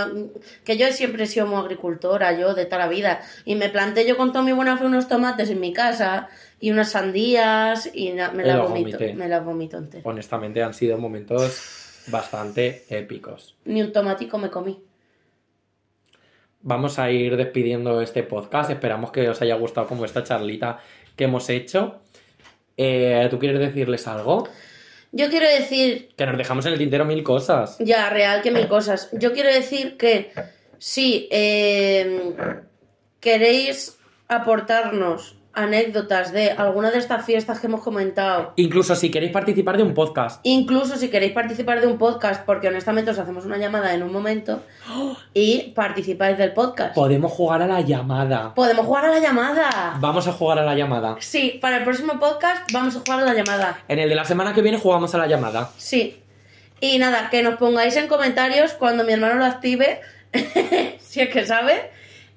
Que 0.63 0.77
yo 0.77 0.87
siempre 0.91 1.25
he 1.25 1.27
sido 1.27 1.45
muy 1.45 1.59
agricultora, 1.59 2.37
yo, 2.39 2.53
de 2.53 2.65
toda 2.65 2.79
la 2.79 2.87
vida. 2.87 3.21
Y 3.43 3.55
me 3.55 3.67
planté 3.69 4.07
yo 4.07 4.15
con 4.15 4.31
toda 4.31 4.43
mi 4.45 4.53
buena 4.53 4.77
fe 4.77 4.85
unos 4.85 5.07
tomates 5.09 5.49
en 5.49 5.59
mi 5.59 5.73
casa 5.73 6.29
y 6.61 6.71
unas 6.71 6.91
sandías 6.91 7.89
y 7.93 8.11
na- 8.13 8.31
me 8.31 8.43
las 8.45 8.57
vomito. 8.59 8.97
vomité. 8.97 9.13
Me 9.13 9.27
las 9.27 9.43
vomito 9.43 9.77
enteras. 9.77 10.05
Honestamente 10.05 10.63
han 10.63 10.73
sido 10.73 10.97
momentos 10.97 12.03
bastante 12.07 12.85
épicos. 12.89 13.55
Ni 13.65 13.81
un 13.81 13.91
tomatico 13.91 14.37
me 14.37 14.49
comí. 14.49 14.79
Vamos 16.61 16.97
a 16.97 17.11
ir 17.11 17.35
despidiendo 17.35 18.01
este 18.01 18.23
podcast. 18.23 18.71
Esperamos 18.71 19.11
que 19.11 19.29
os 19.29 19.41
haya 19.41 19.55
gustado 19.55 19.85
como 19.87 20.05
esta 20.05 20.23
charlita 20.23 20.79
que 21.15 21.25
hemos 21.25 21.49
hecho. 21.49 21.99
Eh, 22.77 23.27
¿Tú 23.29 23.39
quieres 23.39 23.59
decirles 23.59 24.07
algo? 24.07 24.47
Yo 25.11 25.29
quiero 25.29 25.47
decir, 25.47 26.09
Que 26.17 26.25
nos 26.25 26.38
dejamos 26.38 26.65
en 26.65 26.73
el 26.73 26.79
tintero 26.79 27.05
mil 27.05 27.23
cosas. 27.23 27.77
ya, 27.79 28.09
real 28.09 28.41
que 28.41 28.51
mil 28.51 28.67
cosas. 28.67 29.09
Yo 29.13 29.31
quiero 29.33 29.49
decir 29.53 29.95
que 29.97 30.31
si 30.77 31.27
eh, 31.31 32.33
queréis 33.21 33.97
aportarnos 34.27 35.38
anécdotas 35.55 36.31
de 36.31 36.51
alguna 36.51 36.91
de 36.91 36.97
estas 36.99 37.25
fiestas 37.25 37.59
que 37.59 37.67
hemos 37.67 37.81
comentado, 37.81 38.53
Incluso 38.57 38.95
si 38.95 39.09
queréis 39.09 39.31
participar 39.31 39.77
de 39.77 39.83
un 39.83 39.93
podcast. 39.93 40.39
incluso 40.43 40.97
si 40.97 41.09
queréis 41.09 41.31
participar 41.31 41.81
de 41.81 41.87
un 41.87 41.97
podcast, 41.97 42.45
porque 42.45 42.67
honestamente 42.67 43.11
os 43.11 43.17
hacemos 43.19 43.45
una 43.45 43.57
llamada 43.57 43.93
en 43.93 44.03
un 44.03 44.11
momento 44.11 44.61
y 45.33 45.71
participáis 45.75 46.37
del 46.37 46.53
podcast. 46.53 46.93
Podemos 46.93 47.31
jugar 47.31 47.61
a 47.61 47.67
la 47.67 47.81
llamada. 47.81 48.53
Podemos 48.53 48.85
jugar 48.85 49.05
a 49.05 49.09
la 49.09 49.19
llamada. 49.19 49.95
Vamos 49.99 50.27
a 50.27 50.31
jugar 50.33 50.59
a 50.59 50.63
la 50.63 50.75
llamada. 50.75 51.15
Sí, 51.19 51.57
para 51.61 51.77
el 51.77 51.83
próximo 51.83 52.19
podcast 52.19 52.71
vamos 52.71 52.95
a 52.95 52.99
jugar 52.99 53.19
a 53.19 53.25
la 53.25 53.33
llamada. 53.33 53.79
En 53.87 53.99
el 53.99 54.09
de 54.09 54.15
la 54.15 54.25
semana 54.25 54.53
que 54.53 54.61
viene 54.61 54.77
jugamos 54.77 55.15
a 55.15 55.17
la 55.17 55.27
llamada. 55.27 55.69
Sí. 55.77 56.21
Y 56.81 56.97
nada, 56.99 57.29
que 57.29 57.41
nos 57.41 57.55
pongáis 57.55 57.95
en 57.95 58.07
comentarios 58.07 58.73
cuando 58.73 59.05
mi 59.05 59.13
hermano 59.13 59.35
lo 59.35 59.45
active, 59.45 60.01
si 60.99 61.21
es 61.21 61.29
que 61.29 61.45
sabe, 61.45 61.89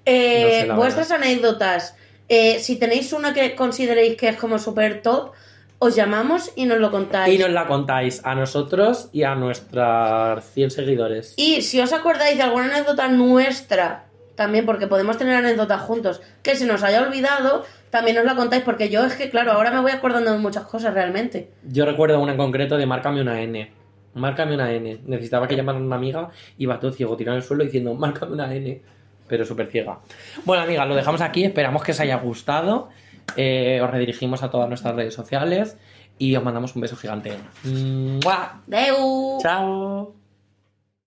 eh, 0.04 0.42
No 0.44 0.48
sé, 0.60 0.66
la 0.68 0.74
vuestras 0.76 1.10
anécdotas. 1.10 1.96
Eh, 2.28 2.58
si 2.60 2.76
tenéis 2.76 3.12
una 3.12 3.32
que 3.32 3.54
consideréis 3.54 4.16
que 4.16 4.28
es 4.28 4.36
como 4.36 4.58
súper 4.58 5.02
top, 5.02 5.32
os 5.78 5.94
llamamos 5.94 6.52
y 6.56 6.66
nos 6.66 6.78
lo 6.78 6.90
contáis. 6.90 7.34
Y 7.34 7.38
nos 7.38 7.50
la 7.50 7.66
contáis 7.66 8.20
a 8.24 8.34
nosotros 8.34 9.08
y 9.12 9.22
a 9.22 9.34
nuestros 9.34 10.44
100 10.44 10.70
seguidores. 10.70 11.34
Y 11.36 11.62
si 11.62 11.80
os 11.80 11.92
acordáis 11.92 12.36
de 12.36 12.42
alguna 12.42 12.66
anécdota 12.66 13.08
nuestra, 13.08 14.06
también 14.34 14.66
porque 14.66 14.86
podemos 14.86 15.16
tener 15.16 15.36
anécdotas 15.36 15.80
juntos, 15.82 16.20
que 16.42 16.56
se 16.56 16.66
nos 16.66 16.82
haya 16.82 17.02
olvidado, 17.02 17.64
también 17.90 18.16
nos 18.16 18.24
la 18.24 18.34
contáis, 18.34 18.62
porque 18.62 18.88
yo 18.88 19.04
es 19.04 19.14
que, 19.14 19.30
claro, 19.30 19.52
ahora 19.52 19.70
me 19.70 19.80
voy 19.80 19.92
acordando 19.92 20.32
de 20.32 20.38
muchas 20.38 20.64
cosas 20.64 20.94
realmente. 20.94 21.50
Yo 21.62 21.86
recuerdo 21.86 22.20
una 22.20 22.32
en 22.32 22.38
concreto 22.38 22.76
de 22.76 22.86
márcame 22.86 23.20
una 23.20 23.40
N. 23.40 23.72
Márcame 24.14 24.54
una 24.54 24.72
N. 24.72 25.00
Necesitaba 25.06 25.46
que 25.46 25.56
llamara 25.56 25.78
a 25.78 25.82
una 25.82 25.96
amiga, 25.96 26.30
iba 26.58 26.80
todo 26.80 26.92
ciego, 26.92 27.16
tirado 27.16 27.38
el 27.38 27.44
suelo 27.44 27.64
diciendo 27.64 27.94
márcame 27.94 28.32
una 28.32 28.52
N. 28.54 28.82
Pero 29.28 29.44
súper 29.44 29.68
ciega. 29.68 29.98
Bueno, 30.44 30.62
amigas, 30.62 30.88
lo 30.88 30.94
dejamos 30.94 31.20
aquí. 31.20 31.44
Esperamos 31.44 31.82
que 31.82 31.92
os 31.92 32.00
haya 32.00 32.16
gustado. 32.16 32.88
Eh, 33.36 33.80
os 33.82 33.90
redirigimos 33.90 34.42
a 34.42 34.50
todas 34.50 34.68
nuestras 34.68 34.94
redes 34.94 35.14
sociales 35.14 35.76
y 36.18 36.34
os 36.34 36.42
mandamos 36.42 36.74
un 36.74 36.82
beso 36.82 36.96
gigante. 36.96 37.36
¡Mua! 37.64 38.62
¡Deu! 38.66 39.38
¡Chao! 39.40 40.14